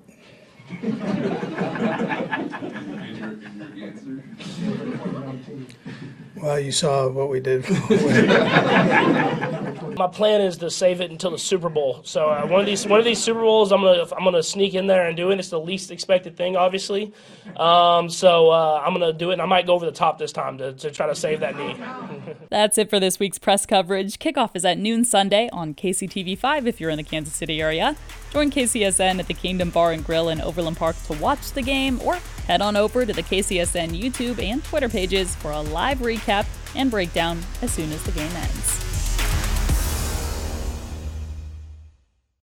well, 6.36 6.60
you 6.60 6.72
saw 6.72 7.08
what 7.08 7.30
we 7.30 7.40
did. 7.40 7.64
My 9.98 10.06
plan 10.06 10.40
is 10.40 10.58
to 10.58 10.70
save 10.70 11.00
it 11.00 11.10
until 11.10 11.32
the 11.32 11.38
Super 11.38 11.68
Bowl. 11.68 12.02
So 12.04 12.30
uh, 12.30 12.46
one 12.46 12.60
of 12.60 12.66
these 12.66 12.86
one 12.86 13.00
of 13.00 13.04
these 13.04 13.18
Super 13.18 13.40
Bowls, 13.40 13.72
I'm 13.72 13.82
gonna 13.82 14.06
I'm 14.16 14.22
gonna 14.22 14.44
sneak 14.44 14.74
in 14.74 14.86
there 14.86 15.08
and 15.08 15.16
do 15.16 15.32
it. 15.32 15.40
It's 15.40 15.48
the 15.48 15.58
least 15.58 15.90
expected 15.90 16.36
thing, 16.36 16.56
obviously. 16.56 17.12
Um, 17.56 18.08
so 18.08 18.48
uh, 18.50 18.80
I'm 18.86 18.92
gonna 18.92 19.12
do 19.12 19.30
it, 19.30 19.32
and 19.34 19.42
I 19.42 19.46
might 19.46 19.66
go 19.66 19.74
over 19.74 19.84
the 19.84 19.90
top 19.90 20.16
this 20.16 20.30
time 20.30 20.56
to, 20.58 20.72
to 20.72 20.92
try 20.92 21.08
to 21.08 21.16
save 21.16 21.40
that 21.40 21.56
knee. 21.56 21.76
That's 22.48 22.78
it 22.78 22.90
for 22.90 23.00
this 23.00 23.18
week's 23.18 23.40
press 23.40 23.66
coverage. 23.66 24.20
Kickoff 24.20 24.50
is 24.54 24.64
at 24.64 24.78
noon 24.78 25.04
Sunday 25.04 25.50
on 25.52 25.74
KCTV5 25.74 26.68
if 26.68 26.80
you're 26.80 26.90
in 26.90 26.98
the 26.98 27.02
Kansas 27.02 27.34
City 27.34 27.60
area. 27.60 27.96
Join 28.30 28.52
KCSN 28.52 29.18
at 29.18 29.26
the 29.26 29.34
Kingdom 29.34 29.70
Bar 29.70 29.90
and 29.90 30.04
Grill 30.04 30.28
in 30.28 30.40
Overland 30.40 30.76
Park 30.76 30.94
to 31.06 31.14
watch 31.14 31.50
the 31.52 31.62
game, 31.62 32.00
or 32.04 32.14
head 32.46 32.62
on 32.62 32.76
over 32.76 33.04
to 33.04 33.12
the 33.12 33.24
KCSN 33.24 34.00
YouTube 34.00 34.40
and 34.40 34.62
Twitter 34.62 34.88
pages 34.88 35.34
for 35.34 35.50
a 35.50 35.60
live 35.60 35.98
recap 35.98 36.46
and 36.76 36.88
breakdown 36.88 37.40
as 37.62 37.72
soon 37.72 37.90
as 37.90 38.02
the 38.04 38.12
game 38.12 38.30
ends. 38.36 38.87